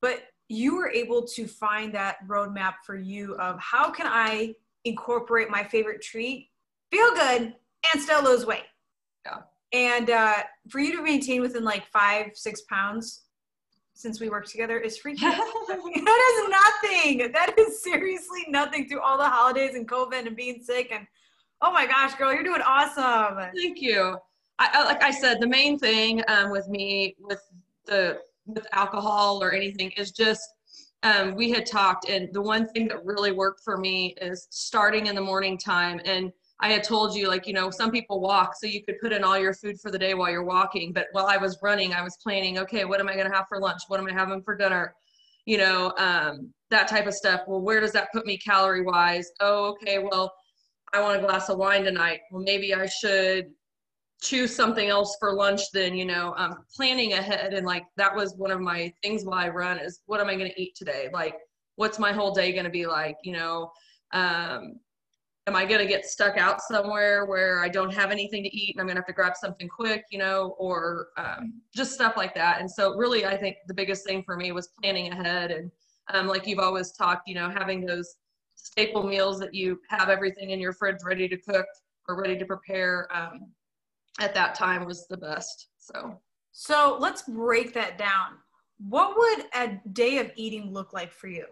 but 0.00 0.22
you 0.48 0.76
were 0.76 0.88
able 0.88 1.26
to 1.26 1.46
find 1.46 1.92
that 1.94 2.16
roadmap 2.26 2.74
for 2.84 2.96
you 2.96 3.34
of 3.36 3.58
how 3.60 3.90
can 3.90 4.06
I 4.06 4.54
incorporate 4.84 5.50
my 5.50 5.64
favorite 5.64 6.00
treat, 6.00 6.50
feel 6.90 7.12
good, 7.14 7.54
and 7.92 8.02
still 8.02 8.24
lose 8.24 8.46
weight. 8.46 8.64
Yeah. 9.26 9.38
And 9.72 10.10
uh, 10.10 10.34
for 10.70 10.80
you 10.80 10.96
to 10.96 11.02
maintain 11.02 11.42
within 11.42 11.64
like 11.64 11.86
five, 11.92 12.30
six 12.34 12.62
pounds 12.62 13.24
since 13.98 14.20
we 14.20 14.28
worked 14.28 14.48
together 14.48 14.78
is 14.78 14.96
freaking. 14.96 15.20
that 15.20 15.74
is 15.74 16.48
nothing. 16.48 17.32
That 17.32 17.52
is 17.58 17.82
seriously 17.82 18.44
nothing 18.48 18.88
through 18.88 19.00
all 19.00 19.18
the 19.18 19.28
holidays 19.28 19.74
and 19.74 19.88
COVID 19.88 20.24
and 20.24 20.36
being 20.36 20.62
sick. 20.62 20.92
And 20.92 21.04
oh 21.62 21.72
my 21.72 21.84
gosh, 21.84 22.14
girl, 22.14 22.32
you're 22.32 22.44
doing 22.44 22.62
awesome. 22.64 23.50
Thank 23.56 23.82
you. 23.82 24.16
I, 24.60 24.84
like 24.84 25.02
I 25.02 25.10
said, 25.10 25.40
the 25.40 25.48
main 25.48 25.80
thing 25.80 26.22
um, 26.28 26.50
with 26.50 26.68
me 26.68 27.16
with 27.18 27.42
the 27.86 28.18
with 28.46 28.66
alcohol 28.72 29.42
or 29.42 29.52
anything 29.52 29.90
is 29.96 30.12
just 30.12 30.42
um, 31.02 31.34
we 31.34 31.50
had 31.50 31.66
talked 31.66 32.08
and 32.08 32.32
the 32.32 32.42
one 32.42 32.68
thing 32.68 32.88
that 32.88 33.04
really 33.04 33.32
worked 33.32 33.62
for 33.64 33.76
me 33.76 34.14
is 34.20 34.46
starting 34.50 35.06
in 35.06 35.14
the 35.14 35.20
morning 35.20 35.58
time 35.58 36.00
and 36.04 36.32
i 36.60 36.70
had 36.70 36.82
told 36.82 37.14
you 37.14 37.28
like 37.28 37.46
you 37.46 37.52
know 37.52 37.70
some 37.70 37.90
people 37.90 38.20
walk 38.20 38.54
so 38.56 38.66
you 38.66 38.82
could 38.82 38.98
put 39.00 39.12
in 39.12 39.22
all 39.24 39.38
your 39.38 39.54
food 39.54 39.80
for 39.80 39.90
the 39.90 39.98
day 39.98 40.14
while 40.14 40.30
you're 40.30 40.44
walking. 40.44 40.92
But 40.92 41.06
while 41.12 41.26
i 41.26 41.36
was 41.36 41.58
running 41.62 41.92
i 41.92 42.02
was 42.02 42.16
planning 42.22 42.58
okay 42.58 42.84
what 42.84 43.00
am 43.00 43.08
i 43.08 43.14
going 43.14 43.28
to 43.30 43.34
have 43.34 43.46
for 43.48 43.60
lunch? 43.60 43.82
What 43.88 44.00
am 44.00 44.06
i 44.06 44.12
having 44.12 44.42
for 44.42 44.56
dinner? 44.56 44.94
You 45.46 45.58
know 45.58 45.92
um, 45.98 46.52
that 46.70 46.88
type 46.88 47.06
of 47.06 47.14
stuff. 47.14 47.42
Well 47.46 47.60
where 47.60 47.80
does 47.80 47.92
that 47.92 48.12
put 48.12 48.26
me 48.26 48.38
calorie 48.38 48.82
wise 48.82 49.30
oh 49.40 49.70
okay 49.70 49.98
well 49.98 50.32
i 50.92 51.00
want 51.00 51.18
a 51.18 51.20
glass 51.20 51.48
of 51.48 51.58
wine 51.58 51.84
tonight. 51.84 52.20
Well 52.30 52.42
maybe 52.42 52.74
i 52.74 52.86
should 52.86 53.46
choose 54.20 54.54
something 54.54 54.88
else 54.88 55.16
for 55.20 55.32
lunch 55.32 55.62
then 55.72 55.94
you 55.94 56.04
know. 56.04 56.34
Um, 56.36 56.64
planning 56.74 57.12
ahead 57.12 57.54
and 57.54 57.64
like 57.64 57.84
that 57.96 58.14
was 58.14 58.34
one 58.36 58.50
of 58.50 58.60
my 58.60 58.92
things 59.02 59.24
while 59.24 59.38
i 59.38 59.48
run 59.48 59.78
is 59.78 60.00
what 60.06 60.20
am 60.20 60.28
i 60.28 60.34
going 60.34 60.50
to 60.50 60.60
eat 60.60 60.74
today? 60.74 61.08
Like 61.12 61.36
what's 61.76 62.00
my 62.00 62.12
whole 62.12 62.34
day 62.34 62.52
going 62.52 62.64
to 62.64 62.70
be 62.70 62.86
like 62.86 63.16
you 63.22 63.32
know? 63.32 63.70
Um, 64.12 64.80
am 65.48 65.56
i 65.56 65.64
going 65.64 65.80
to 65.80 65.86
get 65.86 66.06
stuck 66.06 66.36
out 66.36 66.60
somewhere 66.60 67.26
where 67.26 67.60
i 67.60 67.68
don't 67.68 67.92
have 67.92 68.12
anything 68.12 68.44
to 68.44 68.56
eat 68.56 68.74
and 68.74 68.80
i'm 68.80 68.86
going 68.86 68.94
to 68.94 69.00
have 69.00 69.06
to 69.06 69.12
grab 69.12 69.34
something 69.34 69.68
quick 69.68 70.04
you 70.10 70.18
know 70.18 70.54
or 70.58 71.08
um, 71.16 71.60
just 71.74 71.92
stuff 71.92 72.16
like 72.16 72.34
that 72.34 72.60
and 72.60 72.70
so 72.70 72.94
really 72.96 73.26
i 73.26 73.36
think 73.36 73.56
the 73.66 73.74
biggest 73.74 74.06
thing 74.06 74.22
for 74.22 74.36
me 74.36 74.52
was 74.52 74.68
planning 74.80 75.10
ahead 75.12 75.50
and 75.50 75.70
um, 76.14 76.26
like 76.26 76.46
you've 76.46 76.60
always 76.60 76.92
talked 76.92 77.26
you 77.26 77.34
know 77.34 77.50
having 77.50 77.84
those 77.84 78.14
staple 78.54 79.02
meals 79.02 79.38
that 79.38 79.54
you 79.54 79.80
have 79.88 80.08
everything 80.08 80.50
in 80.50 80.60
your 80.60 80.72
fridge 80.72 80.98
ready 81.04 81.28
to 81.28 81.36
cook 81.36 81.66
or 82.08 82.20
ready 82.20 82.38
to 82.38 82.44
prepare 82.44 83.08
um, 83.14 83.52
at 84.18 84.34
that 84.34 84.54
time 84.54 84.84
was 84.84 85.06
the 85.06 85.16
best. 85.16 85.68
So, 85.78 86.18
so 86.52 86.96
let's 87.00 87.22
break 87.22 87.72
that 87.74 87.98
down. 87.98 88.32
What 88.78 89.16
would 89.16 89.46
a 89.54 89.80
day 89.92 90.18
of 90.18 90.30
eating 90.36 90.72
look 90.72 90.92
like 90.92 91.12
for 91.12 91.28
you? 91.28 91.46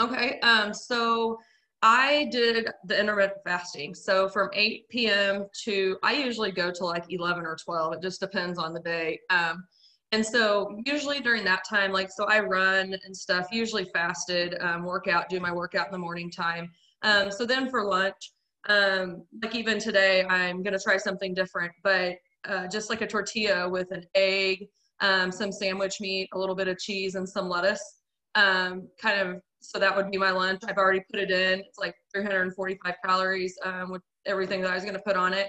Okay, 0.00 0.40
um, 0.40 0.74
so 0.74 1.38
I 1.84 2.30
did 2.32 2.66
the 2.86 2.98
intermittent 2.98 3.42
fasting. 3.44 3.94
So 3.94 4.26
from 4.26 4.48
8 4.54 4.88
p.m. 4.88 5.46
to 5.64 5.98
I 6.02 6.14
usually 6.14 6.50
go 6.50 6.70
to 6.70 6.84
like 6.84 7.04
11 7.10 7.44
or 7.44 7.56
12. 7.62 7.92
It 7.92 8.02
just 8.02 8.20
depends 8.20 8.58
on 8.58 8.72
the 8.72 8.80
day. 8.80 9.20
Um, 9.28 9.64
and 10.10 10.24
so 10.24 10.80
usually 10.86 11.20
during 11.20 11.44
that 11.44 11.62
time, 11.68 11.92
like 11.92 12.10
so 12.10 12.24
I 12.24 12.40
run 12.40 12.96
and 13.04 13.14
stuff. 13.14 13.48
Usually 13.52 13.84
fasted, 13.84 14.56
um, 14.62 14.84
workout, 14.84 15.28
do 15.28 15.38
my 15.40 15.52
workout 15.52 15.84
in 15.84 15.92
the 15.92 15.98
morning 15.98 16.30
time. 16.30 16.70
Um, 17.02 17.30
so 17.30 17.44
then 17.44 17.68
for 17.68 17.84
lunch, 17.84 18.32
um, 18.66 19.26
like 19.42 19.54
even 19.54 19.78
today, 19.78 20.24
I'm 20.24 20.62
gonna 20.62 20.78
try 20.78 20.96
something 20.96 21.34
different, 21.34 21.72
but 21.82 22.14
uh, 22.48 22.66
just 22.66 22.88
like 22.88 23.02
a 23.02 23.06
tortilla 23.06 23.68
with 23.68 23.90
an 23.90 24.06
egg, 24.14 24.68
um, 25.00 25.30
some 25.30 25.52
sandwich 25.52 26.00
meat, 26.00 26.30
a 26.32 26.38
little 26.38 26.54
bit 26.54 26.68
of 26.68 26.78
cheese, 26.78 27.14
and 27.14 27.28
some 27.28 27.46
lettuce. 27.46 27.98
Um, 28.36 28.88
kind 28.98 29.20
of, 29.20 29.42
so 29.64 29.78
that 29.78 29.94
would 29.96 30.10
be 30.10 30.18
my 30.18 30.30
lunch. 30.30 30.62
I've 30.68 30.76
already 30.76 31.02
put 31.10 31.20
it 31.20 31.30
in. 31.30 31.60
It's 31.60 31.78
like 31.78 31.94
345 32.14 32.94
calories 33.04 33.58
um, 33.64 33.90
with 33.90 34.02
everything 34.26 34.60
that 34.62 34.70
I 34.70 34.74
was 34.74 34.84
gonna 34.84 35.00
put 35.04 35.16
on 35.16 35.32
it. 35.32 35.48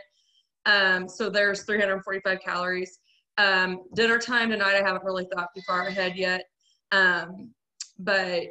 Um, 0.65 1.07
so 1.07 1.29
there's 1.29 1.63
345 1.63 2.39
calories. 2.43 2.99
Um, 3.37 3.81
dinner 3.93 4.17
time 4.17 4.49
tonight, 4.49 4.75
I 4.75 4.85
haven't 4.85 5.03
really 5.03 5.27
thought 5.33 5.49
too 5.55 5.61
far 5.67 5.87
ahead 5.87 6.15
yet. 6.15 6.45
Um, 6.91 7.53
but 7.99 8.47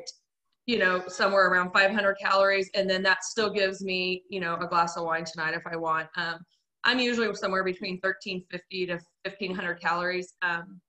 you 0.66 0.78
know, 0.78 1.02
somewhere 1.08 1.48
around 1.48 1.72
500 1.72 2.16
calories. 2.20 2.70
And 2.74 2.88
then 2.88 3.02
that 3.02 3.24
still 3.24 3.50
gives 3.50 3.82
me, 3.82 4.22
you 4.30 4.40
know, 4.40 4.56
a 4.56 4.66
glass 4.66 4.96
of 4.96 5.04
wine 5.04 5.24
tonight 5.24 5.54
if 5.54 5.62
I 5.70 5.76
want. 5.76 6.08
Um, 6.16 6.38
I'm 6.84 6.98
usually 6.98 7.32
somewhere 7.34 7.64
between 7.64 7.98
1350 8.02 8.86
to 8.86 8.92
1500 9.24 9.80
calories. 9.80 10.34
Um, 10.42 10.80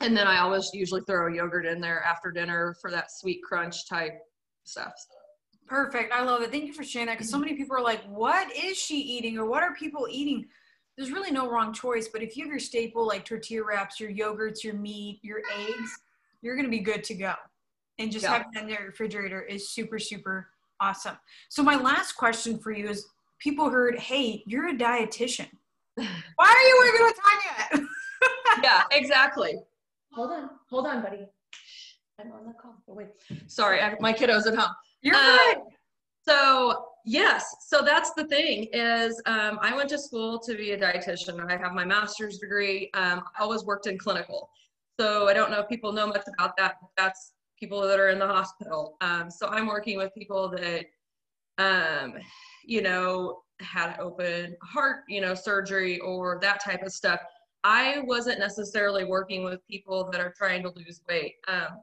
and 0.00 0.16
then 0.16 0.26
I 0.26 0.40
always 0.40 0.70
usually 0.74 1.00
throw 1.06 1.28
yogurt 1.28 1.66
in 1.66 1.80
there 1.80 2.02
after 2.02 2.30
dinner 2.30 2.74
for 2.80 2.90
that 2.90 3.10
sweet 3.10 3.42
crunch 3.42 3.88
type 3.88 4.18
stuff. 4.64 4.92
Perfect. 5.66 6.12
I 6.12 6.22
love 6.22 6.42
it. 6.42 6.50
Thank 6.50 6.66
you 6.66 6.72
for 6.72 6.84
sharing 6.84 7.06
that 7.06 7.14
because 7.14 7.30
so 7.30 7.38
many 7.38 7.54
people 7.54 7.76
are 7.76 7.82
like, 7.82 8.04
what 8.04 8.54
is 8.54 8.76
she 8.76 8.98
eating 8.98 9.38
or 9.38 9.46
what 9.46 9.62
are 9.62 9.74
people 9.74 10.06
eating? 10.10 10.46
There's 10.96 11.10
really 11.10 11.30
no 11.30 11.50
wrong 11.50 11.72
choice, 11.72 12.08
but 12.08 12.22
if 12.22 12.36
you 12.36 12.44
have 12.44 12.50
your 12.50 12.60
staple 12.60 13.06
like 13.06 13.24
tortilla 13.24 13.64
wraps, 13.64 13.98
your 13.98 14.10
yogurts, 14.10 14.62
your 14.62 14.74
meat, 14.74 15.18
your 15.22 15.40
eggs, 15.58 15.98
you're 16.40 16.54
going 16.54 16.66
to 16.66 16.70
be 16.70 16.80
good 16.80 17.02
to 17.04 17.14
go. 17.14 17.34
And 17.98 18.12
just 18.12 18.24
yeah. 18.24 18.32
having 18.32 18.48
that 18.54 18.62
in 18.64 18.68
your 18.68 18.86
refrigerator 18.86 19.42
is 19.42 19.70
super, 19.70 19.98
super 19.98 20.48
awesome. 20.80 21.16
So, 21.48 21.62
my 21.62 21.76
last 21.76 22.12
question 22.12 22.58
for 22.58 22.70
you 22.70 22.88
is 22.88 23.06
people 23.38 23.70
heard, 23.70 23.98
hey, 23.98 24.42
you're 24.46 24.68
a 24.68 24.74
dietitian. 24.74 25.48
Why 25.94 26.04
are 26.38 26.62
you 26.62 26.84
working 26.84 27.06
with 27.06 27.16
Tanya? 27.72 27.88
yeah, 28.62 28.82
exactly. 28.92 29.54
Hold 30.16 30.30
on, 30.30 30.48
hold 30.70 30.86
on, 30.86 31.02
buddy. 31.02 31.26
I'm 32.18 32.32
on 32.32 32.46
the 32.46 32.54
call. 32.54 32.74
Oh, 32.88 32.94
wait. 32.94 33.08
Sorry, 33.48 33.82
I, 33.82 33.94
my 34.00 34.14
kiddo's 34.14 34.46
at 34.46 34.54
home. 34.54 34.70
You're 35.02 35.14
uh, 35.14 35.54
So 36.26 36.86
yes, 37.04 37.54
so 37.68 37.82
that's 37.82 38.14
the 38.14 38.24
thing 38.24 38.68
is 38.72 39.20
um, 39.26 39.58
I 39.60 39.76
went 39.76 39.90
to 39.90 39.98
school 39.98 40.38
to 40.38 40.56
be 40.56 40.72
a 40.72 40.78
dietitian. 40.78 41.46
I 41.46 41.58
have 41.58 41.74
my 41.74 41.84
master's 41.84 42.38
degree. 42.38 42.88
Um, 42.94 43.24
I 43.38 43.42
always 43.42 43.64
worked 43.64 43.86
in 43.88 43.98
clinical. 43.98 44.48
So 44.98 45.28
I 45.28 45.34
don't 45.34 45.50
know 45.50 45.60
if 45.60 45.68
people 45.68 45.92
know 45.92 46.06
much 46.06 46.24
about 46.32 46.56
that. 46.56 46.76
That's 46.96 47.32
people 47.60 47.82
that 47.82 48.00
are 48.00 48.08
in 48.08 48.18
the 48.18 48.26
hospital. 48.26 48.96
Um, 49.02 49.30
so 49.30 49.48
I'm 49.48 49.66
working 49.66 49.98
with 49.98 50.14
people 50.14 50.48
that, 50.48 50.86
um, 51.58 52.14
you 52.64 52.80
know, 52.80 53.42
had 53.60 53.98
open 53.98 54.56
heart, 54.62 55.00
you 55.10 55.20
know, 55.20 55.34
surgery 55.34 56.00
or 56.00 56.38
that 56.40 56.64
type 56.64 56.82
of 56.82 56.92
stuff. 56.92 57.20
I 57.66 57.98
wasn't 58.04 58.38
necessarily 58.38 59.04
working 59.04 59.42
with 59.42 59.66
people 59.66 60.08
that 60.12 60.20
are 60.20 60.32
trying 60.38 60.62
to 60.62 60.72
lose 60.76 61.00
weight. 61.08 61.34
Um, 61.48 61.80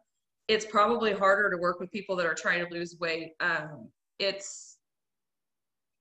it's 0.47 0.65
probably 0.65 1.11
harder 1.11 1.51
to 1.51 1.57
work 1.57 1.81
with 1.81 1.91
people 1.91 2.15
that 2.15 2.25
are 2.25 2.33
trying 2.33 2.65
to 2.65 2.73
lose 2.73 2.95
weight. 3.01 3.33
Um, 3.41 3.89
it's, 4.17 4.77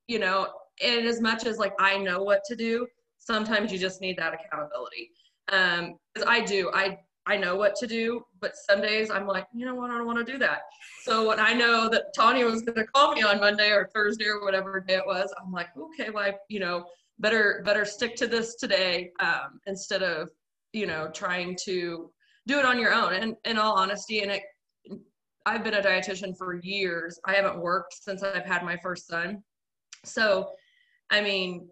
you 0.06 0.20
know, 0.20 0.46
and 0.80 1.04
as 1.04 1.20
much 1.20 1.46
as 1.46 1.58
like 1.58 1.72
I 1.80 1.98
know 1.98 2.22
what 2.22 2.44
to 2.44 2.54
do, 2.54 2.86
sometimes 3.18 3.72
you 3.72 3.78
just 3.78 4.00
need 4.00 4.16
that 4.18 4.32
accountability. 4.32 5.10
Um, 5.52 5.96
I 6.28 6.42
do, 6.42 6.70
I 6.72 6.98
I 7.26 7.36
know 7.36 7.56
what 7.56 7.74
to 7.76 7.86
do, 7.88 8.24
but 8.40 8.52
some 8.56 8.80
days 8.80 9.10
I'm 9.10 9.26
like, 9.26 9.46
you 9.52 9.66
know 9.66 9.74
what, 9.74 9.90
I 9.90 9.98
don't 9.98 10.06
want 10.06 10.24
to 10.24 10.32
do 10.32 10.38
that. 10.38 10.62
So 11.02 11.26
when 11.28 11.40
I 11.40 11.52
know 11.52 11.88
that 11.88 12.14
Tanya 12.14 12.46
was 12.46 12.62
going 12.62 12.78
to 12.78 12.86
call 12.86 13.14
me 13.14 13.22
on 13.22 13.40
Monday 13.40 13.70
or 13.70 13.88
Thursday 13.92 14.26
or 14.26 14.44
whatever 14.44 14.80
day 14.80 14.94
it 14.94 15.06
was, 15.06 15.32
I'm 15.40 15.52
like, 15.52 15.68
okay, 15.76 16.10
well, 16.10 16.24
I, 16.24 16.34
you 16.48 16.58
know, 16.60 16.84
better 17.22 17.62
better 17.64 17.86
stick 17.86 18.14
to 18.16 18.26
this 18.26 18.56
today 18.56 19.10
um, 19.20 19.60
instead 19.66 20.02
of 20.02 20.28
you 20.72 20.86
know 20.86 21.08
trying 21.14 21.56
to 21.64 22.10
do 22.46 22.58
it 22.58 22.64
on 22.64 22.78
your 22.78 22.92
own. 22.92 23.14
And 23.14 23.36
in 23.44 23.58
all 23.58 23.74
honesty, 23.74 24.20
and 24.20 24.32
it, 24.32 24.42
I've 25.46 25.64
been 25.64 25.74
a 25.74 25.82
dietitian 25.82 26.36
for 26.36 26.54
years. 26.54 27.18
I 27.24 27.34
haven't 27.34 27.58
worked 27.58 27.94
since 28.02 28.22
I've 28.22 28.44
had 28.44 28.64
my 28.64 28.76
first 28.76 29.06
son. 29.06 29.42
So, 30.04 30.50
I 31.10 31.20
mean, 31.20 31.68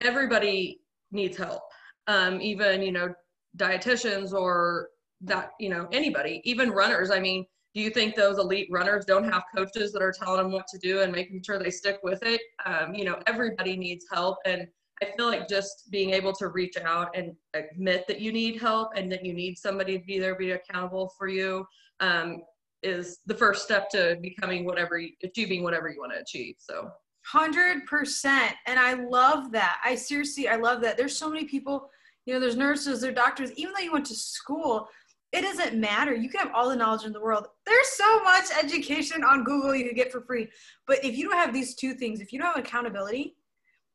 everybody 0.00 0.80
needs 1.12 1.36
help. 1.36 1.62
Um, 2.06 2.40
even, 2.40 2.82
you 2.82 2.92
know, 2.92 3.14
dietitians 3.56 4.32
or 4.32 4.88
that, 5.22 5.50
you 5.58 5.68
know, 5.68 5.88
anybody, 5.92 6.40
even 6.44 6.70
runners. 6.70 7.10
I 7.10 7.20
mean, 7.20 7.46
do 7.74 7.80
you 7.80 7.90
think 7.90 8.14
those 8.14 8.38
elite 8.38 8.68
runners 8.70 9.04
don't 9.04 9.30
have 9.30 9.44
coaches 9.54 9.92
that 9.92 10.02
are 10.02 10.12
telling 10.12 10.42
them 10.42 10.52
what 10.52 10.66
to 10.68 10.78
do 10.78 11.00
and 11.00 11.12
making 11.12 11.42
sure 11.42 11.58
they 11.58 11.70
stick 11.70 12.00
with 12.02 12.22
it? 12.22 12.40
Um, 12.64 12.94
you 12.94 13.04
know, 13.04 13.20
everybody 13.26 13.76
needs 13.76 14.06
help. 14.10 14.38
And 14.46 14.66
I 15.02 15.12
feel 15.16 15.26
like 15.26 15.48
just 15.48 15.90
being 15.90 16.10
able 16.10 16.32
to 16.34 16.48
reach 16.48 16.76
out 16.76 17.14
and 17.14 17.32
admit 17.54 18.06
that 18.08 18.20
you 18.20 18.32
need 18.32 18.60
help 18.60 18.90
and 18.96 19.12
that 19.12 19.24
you 19.24 19.32
need 19.32 19.58
somebody 19.58 19.98
to 19.98 20.04
be 20.04 20.18
there, 20.18 20.34
be 20.34 20.52
accountable 20.52 21.12
for 21.16 21.28
you, 21.28 21.66
um, 22.00 22.42
is 22.82 23.18
the 23.26 23.34
first 23.34 23.64
step 23.64 23.90
to 23.90 24.18
becoming 24.20 24.64
whatever, 24.64 25.00
achieving 25.22 25.62
whatever 25.62 25.88
you 25.88 26.00
want 26.00 26.12
to 26.12 26.20
achieve. 26.20 26.56
So. 26.58 26.90
Hundred 27.26 27.84
percent, 27.84 28.54
and 28.66 28.78
I 28.78 28.94
love 28.94 29.52
that. 29.52 29.78
I 29.84 29.96
seriously, 29.96 30.48
I 30.48 30.56
love 30.56 30.80
that. 30.80 30.96
There's 30.96 31.14
so 31.14 31.28
many 31.28 31.44
people, 31.44 31.90
you 32.24 32.32
know, 32.32 32.40
there's 32.40 32.56
nurses, 32.56 33.02
there's 33.02 33.14
doctors. 33.14 33.52
Even 33.56 33.74
though 33.74 33.82
you 33.82 33.92
went 33.92 34.06
to 34.06 34.14
school, 34.14 34.88
it 35.32 35.42
doesn't 35.42 35.78
matter. 35.78 36.14
You 36.14 36.30
can 36.30 36.40
have 36.40 36.54
all 36.54 36.70
the 36.70 36.76
knowledge 36.76 37.04
in 37.04 37.12
the 37.12 37.20
world. 37.20 37.48
There's 37.66 37.88
so 37.88 38.22
much 38.22 38.46
education 38.62 39.22
on 39.22 39.44
Google 39.44 39.74
you 39.74 39.84
can 39.84 39.94
get 39.94 40.10
for 40.10 40.22
free. 40.22 40.48
But 40.86 41.04
if 41.04 41.16
you 41.16 41.28
don't 41.28 41.38
have 41.38 41.52
these 41.52 41.74
two 41.74 41.94
things, 41.94 42.20
if 42.20 42.32
you 42.32 42.38
don't 42.38 42.54
have 42.54 42.64
accountability, 42.64 43.36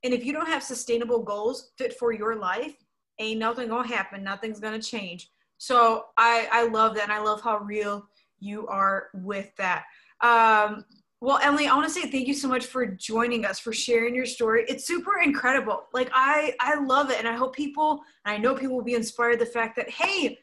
and 0.04 0.14
if 0.14 0.26
you 0.26 0.34
don't 0.34 0.48
have 0.48 0.62
sustainable 0.62 1.24
goals 1.24 1.72
fit 1.78 1.98
for 1.98 2.12
your 2.12 2.36
life, 2.36 2.76
ain't 3.20 3.40
nothing 3.40 3.70
gonna 3.70 3.88
happen. 3.88 4.24
Nothing's 4.24 4.60
gonna 4.60 4.82
change. 4.82 5.32
So 5.58 6.06
I 6.18 6.48
I 6.52 6.68
love 6.68 6.96
that, 6.96 7.04
and 7.04 7.12
I 7.12 7.20
love 7.20 7.42
how 7.42 7.60
real 7.60 8.08
you 8.40 8.68
are 8.68 9.08
with 9.14 9.56
that. 9.56 9.86
Um, 10.22 10.86
well, 11.22 11.40
Emily, 11.42 11.68
I 11.68 11.76
want 11.76 11.88
to 11.88 11.94
say 11.94 12.12
thank 12.12 12.28
you 12.28 12.34
so 12.34 12.50
much 12.50 12.66
for 12.66 12.86
joining 12.86 13.46
us, 13.46 13.58
for 13.58 13.72
sharing 13.72 14.14
your 14.14 14.26
story. 14.26 14.66
It's 14.68 14.86
super 14.86 15.22
incredible. 15.22 15.86
Like 15.94 16.10
I 16.14 16.54
I 16.60 16.80
love 16.80 17.10
it, 17.10 17.18
and 17.18 17.28
I 17.28 17.34
hope 17.34 17.56
people, 17.56 18.02
I 18.26 18.38
know 18.38 18.54
people 18.54 18.76
will 18.76 18.84
be 18.84 18.96
inspired. 18.96 19.40
The 19.40 19.46
fact 19.46 19.78
that 19.78 19.90
hey, 19.90 20.38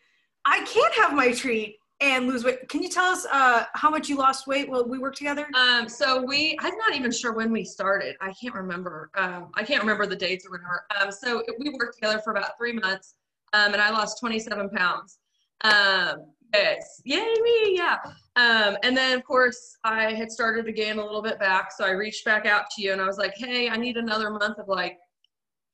I 0.44 0.64
can't 0.64 0.94
have 0.94 1.14
my 1.14 1.32
treat 1.32 1.76
and 2.00 2.26
lose 2.26 2.44
weight. 2.44 2.68
Can 2.68 2.82
you 2.82 2.88
tell 2.88 3.12
us 3.12 3.26
uh, 3.30 3.64
how 3.74 3.90
much 3.90 4.08
you 4.08 4.16
lost 4.16 4.46
weight 4.46 4.68
while 4.68 4.86
we 4.86 4.98
worked 4.98 5.18
together? 5.18 5.46
Um, 5.54 5.88
so 5.88 6.22
we, 6.22 6.56
I'm 6.60 6.76
not 6.78 6.94
even 6.94 7.12
sure 7.12 7.32
when 7.32 7.52
we 7.52 7.64
started. 7.64 8.16
I 8.20 8.32
can't 8.32 8.54
remember. 8.54 9.10
Um, 9.16 9.50
I 9.54 9.62
can't 9.62 9.80
remember 9.80 10.06
the 10.06 10.16
dates 10.16 10.46
or 10.46 10.50
whatever. 10.50 10.84
Um, 11.00 11.12
so 11.12 11.42
we 11.58 11.70
worked 11.70 11.96
together 11.96 12.20
for 12.24 12.32
about 12.32 12.56
three 12.56 12.72
months, 12.72 13.14
um, 13.52 13.72
and 13.72 13.82
I 13.82 13.90
lost 13.90 14.18
27 14.20 14.70
pounds. 14.70 15.18
Um, 15.62 16.32
yes, 16.54 17.02
yay 17.04 17.34
me, 17.42 17.76
yeah. 17.76 17.98
Um, 18.36 18.78
and 18.82 18.96
then 18.96 19.18
of 19.18 19.24
course 19.24 19.76
I 19.84 20.14
had 20.14 20.30
started 20.30 20.64
to 20.66 20.72
gain 20.72 20.98
a 20.98 21.04
little 21.04 21.22
bit 21.22 21.38
back, 21.38 21.70
so 21.70 21.84
I 21.84 21.90
reached 21.90 22.24
back 22.24 22.46
out 22.46 22.64
to 22.76 22.82
you 22.82 22.92
and 22.92 23.00
I 23.00 23.06
was 23.06 23.18
like, 23.18 23.34
hey, 23.36 23.68
I 23.68 23.76
need 23.76 23.98
another 23.98 24.30
month 24.30 24.58
of 24.58 24.68
like 24.68 24.96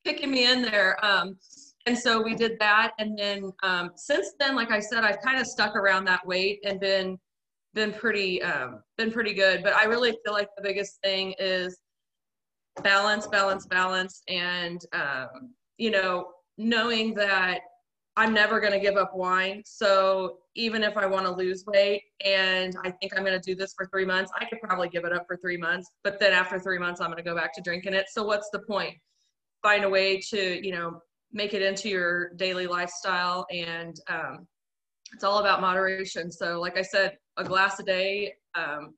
kicking 0.03 0.31
me 0.31 0.51
in 0.51 0.61
there. 0.61 0.97
And 1.87 1.97
so 1.97 2.21
we 2.21 2.35
did 2.35 2.59
that. 2.59 2.91
And 2.99 3.17
then 3.17 3.51
um, 3.63 3.91
since 3.95 4.33
then 4.39 4.55
like 4.55 4.71
i 4.71 4.79
said 4.79 5.05
i've 5.05 5.21
kind 5.21 5.39
of 5.39 5.47
stuck 5.47 5.75
around 5.75 6.03
that 6.05 6.25
weight 6.27 6.59
and 6.65 6.79
been 6.79 7.17
been 7.73 7.93
pretty 7.93 8.43
um, 8.43 8.81
been 8.97 9.11
pretty 9.11 9.33
good. 9.33 9.63
But 9.63 9.73
i 9.73 9.85
really 9.85 10.11
feel 10.23 10.33
like 10.33 10.49
the 10.57 10.63
biggest 10.63 10.99
thing 11.01 11.33
is 11.39 11.79
balance 12.83 13.25
balance 13.27 13.65
balance. 13.65 14.21
And 14.27 14.81
um, 14.93 15.53
you 15.77 15.89
know 15.89 16.27
knowing 16.57 17.13
that 17.13 17.59
i'm 18.17 18.33
never 18.33 18.59
going 18.59 18.73
to 18.73 18.79
give 18.79 18.97
up 18.97 19.15
wine. 19.15 19.61
So 19.65 20.39
even 20.55 20.83
if 20.83 20.97
i 20.97 21.05
want 21.05 21.25
to 21.25 21.31
lose 21.31 21.63
weight 21.67 22.01
and 22.25 22.75
i 22.83 22.91
think 22.91 23.13
i'm 23.15 23.23
going 23.23 23.39
to 23.39 23.49
do 23.51 23.55
this 23.55 23.73
for 23.77 23.85
three 23.85 24.05
months 24.05 24.31
i 24.41 24.43
could 24.43 24.59
probably 24.59 24.89
give 24.89 25.05
it 25.05 25.13
up 25.13 25.25
for 25.25 25.37
three 25.37 25.57
months. 25.57 25.89
But 26.03 26.19
then 26.19 26.33
after 26.33 26.59
three 26.59 26.79
months 26.79 26.99
i'm 26.99 27.07
going 27.07 27.23
to 27.23 27.23
go 27.23 27.35
back 27.35 27.53
to 27.55 27.61
drinking 27.61 27.93
it. 27.93 28.07
So 28.09 28.25
what's 28.25 28.49
the 28.49 28.59
point? 28.59 28.95
Find 29.63 29.85
a 29.85 29.89
way 29.89 30.19
to 30.31 30.65
you 30.67 30.73
know 30.73 31.01
make 31.31 31.53
it 31.53 31.61
into 31.61 31.89
your 31.89 32.29
daily 32.35 32.67
lifestyle. 32.67 33.45
And 33.51 33.99
um, 34.09 34.47
it's 35.13 35.23
all 35.23 35.39
about 35.39 35.61
moderation. 35.61 36.31
So 36.31 36.59
like 36.59 36.77
i 36.77 36.81
said 36.81 37.17
a 37.37 37.43
glass 37.43 37.79
a 37.79 37.83
day 37.83 38.33
um, 38.55 38.93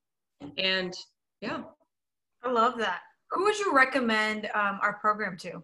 and 0.58 0.94
yeah. 1.42 1.62
I 2.44 2.52
love 2.52 2.78
that. 2.78 3.02
Who 3.32 3.44
would 3.44 3.58
you 3.60 3.76
recommend 3.76 4.50
um, 4.56 4.80
our 4.82 4.98
program 5.00 5.38
to? 5.39 5.62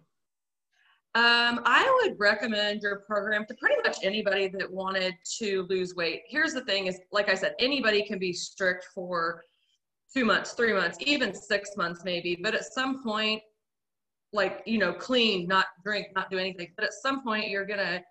Um, 1.14 1.62
I 1.64 2.00
would 2.02 2.16
recommend 2.18 2.82
your 2.82 3.00
program 3.00 3.46
to 3.46 3.54
pretty 3.54 3.76
much 3.82 3.96
anybody 4.02 4.48
that 4.48 4.70
wanted 4.70 5.14
to 5.38 5.66
lose 5.70 5.94
weight. 5.94 6.22
Here's 6.28 6.52
the 6.52 6.60
thing 6.66 6.88
is, 6.88 7.00
like 7.10 7.30
I 7.30 7.34
said, 7.34 7.54
anybody 7.58 8.04
can 8.04 8.18
be 8.18 8.34
strict 8.34 8.88
for 8.94 9.42
two 10.14 10.26
months, 10.26 10.52
three 10.52 10.74
months, 10.74 10.98
even 11.00 11.34
six 11.34 11.70
months 11.76 12.02
maybe. 12.04 12.38
But 12.40 12.54
at 12.54 12.64
some 12.64 13.02
point, 13.02 13.40
like 14.36 14.62
you 14.66 14.78
know 14.78 14.92
clean 14.92 15.48
not 15.48 15.66
drink 15.82 16.08
not 16.14 16.30
do 16.30 16.38
anything. 16.38 16.68
But 16.76 16.84
at 16.84 16.92
some 16.92 17.22
point 17.22 17.48
you're 17.48 17.66
gonna 17.66 18.02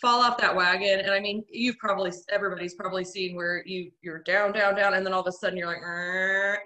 fall 0.00 0.22
off 0.22 0.38
that 0.38 0.54
wagon. 0.54 1.00
And 1.00 1.10
i 1.10 1.20
mean 1.20 1.44
you've 1.50 1.78
probably 1.78 2.12
everybody's 2.30 2.74
probably 2.74 3.04
seen 3.04 3.36
where 3.36 3.62
you 3.66 3.90
you're 4.02 4.22
down 4.22 4.52
down 4.52 4.74
down 4.74 4.94
and 4.94 5.04
then 5.04 5.12
all 5.12 5.20
of 5.20 5.26
a 5.26 5.32
sudden 5.32 5.58
you're 5.58 5.66
like 5.66 5.82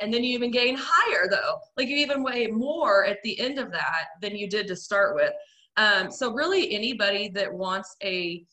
and 0.00 0.12
then 0.12 0.22
you 0.22 0.34
even 0.34 0.50
gain 0.50 0.76
higher 0.78 1.28
though. 1.28 1.58
Like 1.76 1.88
you 1.88 1.96
even 1.96 2.22
weigh 2.22 2.46
more 2.48 3.06
at 3.06 3.18
the 3.24 3.38
end 3.40 3.58
of 3.58 3.72
that 3.72 4.06
than 4.22 4.36
you 4.36 4.48
did 4.48 4.68
to 4.68 4.76
start 4.76 5.14
with. 5.16 5.32
Um, 5.76 6.10
so 6.10 6.32
really 6.32 6.72
anybody 6.72 7.28
that 7.30 7.52
wants 7.52 7.96
a 8.02 8.44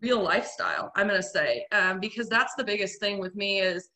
real 0.00 0.22
lifestyle 0.22 0.92
i'm 0.94 1.08
going 1.08 1.20
to 1.20 1.26
say 1.26 1.66
um, 1.72 1.98
because 1.98 2.28
that's 2.28 2.54
the 2.54 2.62
biggest 2.62 3.00
thing 3.00 3.18
with 3.18 3.34
me 3.34 3.60
is 3.60 3.88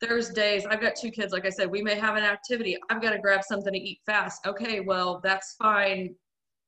there's 0.00 0.30
days 0.30 0.64
I've 0.66 0.80
got 0.80 0.96
two 0.96 1.10
kids, 1.10 1.32
like 1.32 1.46
I 1.46 1.50
said, 1.50 1.70
we 1.70 1.82
may 1.82 1.94
have 1.94 2.16
an 2.16 2.24
activity. 2.24 2.76
I've 2.88 3.02
got 3.02 3.10
to 3.10 3.18
grab 3.18 3.42
something 3.44 3.72
to 3.72 3.78
eat 3.78 4.00
fast. 4.06 4.46
Okay, 4.46 4.80
well, 4.80 5.20
that's 5.22 5.54
fine. 5.58 6.14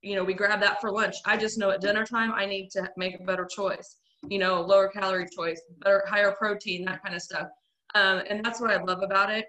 You 0.03 0.17
know, 0.17 0.25
we 0.25 0.35
grab 0.35 0.61
that 0.61 0.81
for 0.81 0.91
lunch. 0.91 1.17
I 1.25 1.37
just 1.37 1.59
know 1.59 1.71
at 1.71 1.81
dinner 1.81 2.05
time 2.05 2.33
I 2.33 2.45
need 2.45 2.71
to 2.73 2.91
make 2.97 3.19
a 3.19 3.25
better 3.25 3.47
choice, 3.47 3.97
you 4.29 4.39
know, 4.39 4.61
lower 4.61 4.89
calorie 4.89 5.29
choice, 5.35 5.61
better, 5.79 6.05
higher 6.07 6.33
protein, 6.33 6.85
that 6.85 7.03
kind 7.03 7.15
of 7.15 7.23
stuff. 7.23 7.49
Um, 7.95 8.23
and 8.29 8.45
that's 8.45 8.61
what 8.61 8.71
I 8.71 8.83
love 8.83 9.03
about 9.03 9.31
it 9.31 9.47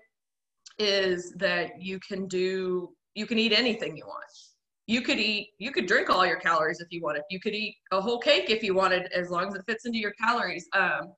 is 0.79 1.33
that 1.37 1.81
you 1.81 1.99
can 1.99 2.27
do, 2.27 2.89
you 3.15 3.25
can 3.25 3.37
eat 3.37 3.51
anything 3.51 3.97
you 3.97 4.05
want. 4.05 4.23
You 4.85 5.01
could 5.01 5.19
eat, 5.19 5.49
you 5.59 5.71
could 5.71 5.87
drink 5.87 6.09
all 6.09 6.25
your 6.25 6.39
calories 6.39 6.81
if 6.81 6.87
you 6.91 7.01
wanted. 7.01 7.23
You 7.29 7.39
could 7.39 7.53
eat 7.53 7.75
a 7.91 8.01
whole 8.01 8.19
cake 8.19 8.49
if 8.49 8.63
you 8.63 8.73
wanted, 8.73 9.11
as 9.13 9.29
long 9.29 9.47
as 9.47 9.55
it 9.55 9.61
fits 9.67 9.85
into 9.85 9.97
your 9.97 10.13
calories. 10.13 10.67
Um, 10.73 11.13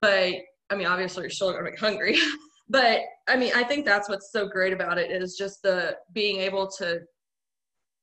but 0.00 0.34
I 0.70 0.76
mean, 0.76 0.86
obviously 0.86 1.22
you're 1.24 1.30
still 1.30 1.52
gonna 1.52 1.70
be 1.70 1.76
hungry, 1.76 2.16
but 2.68 3.00
I 3.28 3.36
mean, 3.36 3.52
I 3.54 3.64
think 3.64 3.84
that's 3.84 4.08
what's 4.08 4.30
so 4.32 4.48
great 4.48 4.72
about 4.72 4.98
it 4.98 5.10
is 5.10 5.36
just 5.36 5.62
the 5.62 5.96
being 6.12 6.36
able 6.40 6.68
to 6.78 7.00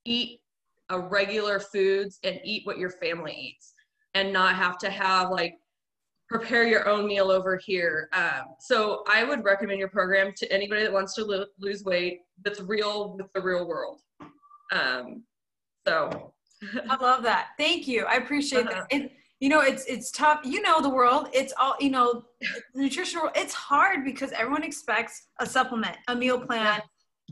eat 0.06 0.42
a 0.90 1.00
regular 1.00 1.60
foods 1.60 2.20
and 2.24 2.40
eat 2.44 2.66
what 2.66 2.78
your 2.78 2.90
family 2.92 3.34
eats 3.34 3.74
and 4.14 4.32
not 4.32 4.56
have 4.56 4.78
to 4.80 4.90
have 4.90 5.30
like 5.32 5.54
prepare 6.30 6.66
your 6.68 6.88
own 6.88 7.08
meal 7.08 7.32
over 7.32 7.58
here. 7.58 8.10
Um, 8.14 8.56
so 8.60 9.04
I 9.10 9.24
would 9.24 9.44
recommend 9.46 9.80
your 9.80 9.90
program 9.90 10.34
to 10.38 10.52
anybody 10.52 10.84
that 10.84 10.92
wants 10.92 11.14
to 11.16 11.24
lo- 11.26 11.46
lose 11.60 11.84
weight 11.86 12.20
that's 12.44 12.60
real 12.60 13.16
with 13.18 13.28
the 13.34 13.42
real 13.42 13.66
world. 13.68 14.02
Um, 14.74 15.24
so 15.86 16.34
I 16.90 16.98
love 17.02 17.24
that. 17.24 17.50
Thank 17.58 17.88
you. 17.88 18.06
I 18.06 18.16
appreciate 18.16 18.66
Uh-huh. 18.68 18.82
that. 18.82 18.88
And 18.92 19.10
you 19.40 19.50
know, 19.50 19.62
it's 19.62 19.86
it's 19.86 20.12
tough. 20.12 20.42
You 20.44 20.62
know 20.62 20.82
the 20.82 20.90
world. 20.90 21.30
It's 21.34 21.54
all 21.60 21.76
you 21.80 21.92
know, 21.92 22.26
nutritional. 22.74 23.30
It's 23.36 23.54
hard 23.54 24.04
because 24.04 24.32
everyone 24.32 24.64
expects 24.64 25.28
a 25.40 25.46
supplement, 25.46 25.98
a 26.08 26.16
meal 26.16 26.40
plan, 26.40 26.82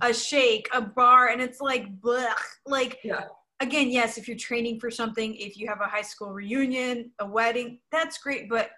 a 0.02 0.14
shake, 0.14 0.68
a 0.74 0.82
bar, 0.82 1.30
and 1.30 1.42
it's 1.42 1.62
like, 1.62 2.00
blech. 2.00 2.34
Like 2.66 3.00
yeah, 3.04 3.26
again, 3.60 3.90
yes, 3.90 4.18
if 4.18 4.28
you're 4.28 4.38
training 4.38 4.80
for 4.80 4.92
something, 4.92 5.36
if 5.36 5.58
you 5.58 5.68
have 5.68 5.82
a 5.82 5.88
high 5.88 6.02
school 6.02 6.32
reunion, 6.32 7.12
a 7.20 7.26
wedding, 7.26 7.80
that's 7.92 8.20
great. 8.20 8.50
But 8.50 8.70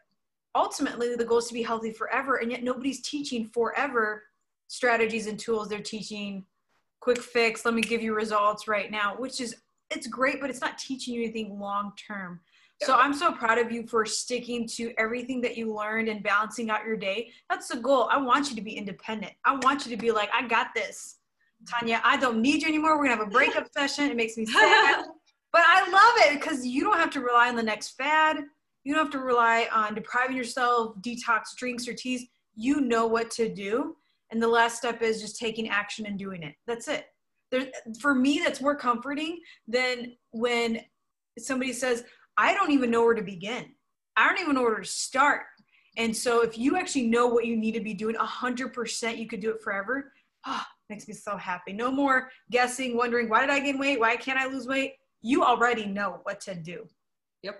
ultimately, 0.55 1.15
the 1.15 1.25
goal 1.25 1.39
is 1.39 1.47
to 1.47 1.53
be 1.53 1.63
healthy 1.63 1.91
forever. 1.91 2.37
And 2.37 2.51
yet, 2.51 2.63
nobody's 2.63 3.01
teaching 3.01 3.47
forever 3.47 4.23
strategies 4.67 5.27
and 5.27 5.37
tools. 5.37 5.67
They're 5.67 5.79
teaching 5.79 6.45
quick 7.01 7.21
fix. 7.21 7.65
Let 7.65 7.73
me 7.73 7.81
give 7.81 8.01
you 8.01 8.13
results 8.13 8.67
right 8.67 8.89
now, 8.89 9.15
which 9.17 9.41
is 9.41 9.55
it's 9.89 10.07
great, 10.07 10.41
but 10.41 10.49
it's 10.49 10.61
not 10.61 10.77
teaching 10.77 11.13
you 11.13 11.23
anything 11.23 11.59
long 11.59 11.93
term. 12.07 12.39
So 12.83 12.93
I'm 12.93 13.13
so 13.13 13.31
proud 13.31 13.57
of 13.57 13.71
you 13.71 13.87
for 13.87 14.05
sticking 14.05 14.67
to 14.69 14.93
everything 14.97 15.41
that 15.41 15.57
you 15.57 15.73
learned 15.73 16.09
and 16.09 16.21
balancing 16.21 16.69
out 16.69 16.85
your 16.85 16.97
day. 16.97 17.31
That's 17.49 17.67
the 17.67 17.77
goal. 17.77 18.07
I 18.11 18.17
want 18.17 18.49
you 18.49 18.55
to 18.55 18.61
be 18.61 18.77
independent. 18.77 19.33
I 19.45 19.55
want 19.63 19.85
you 19.85 19.95
to 19.95 19.97
be 19.97 20.11
like, 20.11 20.29
I 20.33 20.47
got 20.47 20.67
this. 20.75 21.17
Tanya, 21.67 21.99
I 22.03 22.17
don't 22.17 22.39
need 22.39 22.61
you 22.61 22.67
anymore. 22.67 22.97
We're 22.97 23.05
gonna 23.05 23.17
have 23.17 23.27
a 23.27 23.31
breakup 23.31 23.67
session. 23.75 24.11
It 24.11 24.15
makes 24.15 24.37
me 24.37 24.45
sad. 24.45 25.05
But 25.51 25.63
I 25.65 25.89
love 25.89 26.31
it 26.31 26.39
because 26.39 26.65
you 26.65 26.83
don't 26.83 26.99
have 26.99 27.09
to 27.11 27.21
rely 27.21 27.49
on 27.49 27.55
the 27.55 27.63
next 27.63 27.97
fad. 27.97 28.37
You 28.83 28.93
don't 28.93 29.05
have 29.05 29.13
to 29.13 29.19
rely 29.19 29.67
on 29.73 29.95
depriving 29.95 30.37
yourself, 30.37 30.95
detox 31.01 31.55
drinks 31.55 31.87
or 31.87 31.93
teas. 31.93 32.25
You 32.55 32.81
know 32.81 33.07
what 33.07 33.31
to 33.31 33.53
do. 33.53 33.95
And 34.29 34.41
the 34.41 34.47
last 34.47 34.77
step 34.77 35.01
is 35.01 35.21
just 35.21 35.39
taking 35.39 35.69
action 35.69 36.05
and 36.05 36.19
doing 36.19 36.43
it. 36.43 36.55
That's 36.67 36.87
it. 36.87 37.07
There, 37.49 37.67
for 37.99 38.13
me, 38.13 38.39
that's 38.39 38.61
more 38.61 38.75
comforting 38.75 39.39
than 39.67 40.15
when 40.31 40.81
somebody 41.39 41.71
says, 41.71 42.03
I 42.37 42.53
don't 42.53 42.71
even 42.71 42.91
know 42.91 43.03
where 43.03 43.15
to 43.15 43.21
begin. 43.21 43.65
I 44.15 44.27
don't 44.29 44.39
even 44.39 44.55
know 44.55 44.61
where 44.61 44.79
to 44.79 44.85
start. 44.85 45.43
And 45.97 46.15
so 46.15 46.41
if 46.43 46.57
you 46.57 46.77
actually 46.77 47.07
know 47.07 47.27
what 47.27 47.45
you 47.45 47.55
need 47.57 47.73
to 47.73 47.79
be 47.79 47.93
doing 47.93 48.15
100%, 48.15 49.17
you 49.17 49.27
could 49.27 49.39
do 49.39 49.51
it 49.51 49.61
forever. 49.61 50.13
Oh, 50.45 50.63
makes 50.89 51.07
me 51.07 51.13
so 51.13 51.35
happy. 51.37 51.73
No 51.73 51.91
more 51.91 52.29
guessing, 52.51 52.95
wondering, 52.95 53.29
why 53.29 53.41
did 53.41 53.49
I 53.49 53.59
gain 53.59 53.79
weight? 53.79 53.99
Why 53.99 54.15
can't 54.15 54.39
I 54.39 54.45
lose 54.45 54.67
weight? 54.67 54.93
You 55.21 55.43
already 55.43 55.85
know 55.85 56.19
what 56.23 56.39
to 56.41 56.55
do. 56.55 56.87
Yep. 57.41 57.59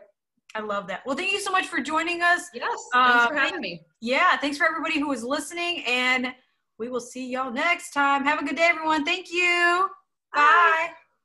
I 0.55 0.59
love 0.61 0.87
that. 0.87 1.01
Well, 1.05 1.15
thank 1.15 1.31
you 1.31 1.39
so 1.39 1.51
much 1.51 1.67
for 1.67 1.81
joining 1.81 2.21
us. 2.21 2.49
Yes. 2.53 2.69
Thanks 2.93 3.25
Uh, 3.25 3.27
for 3.27 3.35
having 3.35 3.61
me. 3.61 3.81
Yeah, 3.99 4.37
thanks 4.37 4.57
for 4.57 4.65
everybody 4.65 4.99
who 4.99 5.07
was 5.07 5.23
listening, 5.23 5.83
and 5.85 6.33
we 6.77 6.89
will 6.89 7.01
see 7.01 7.27
y'all 7.27 7.51
next 7.51 7.91
time. 7.91 8.23
Have 8.23 8.39
a 8.39 8.45
good 8.45 8.55
day, 8.55 8.67
everyone. 8.69 9.03
Thank 9.03 9.31
you. 9.31 9.89
Bye. 10.33 10.41
Bye. 10.41 10.89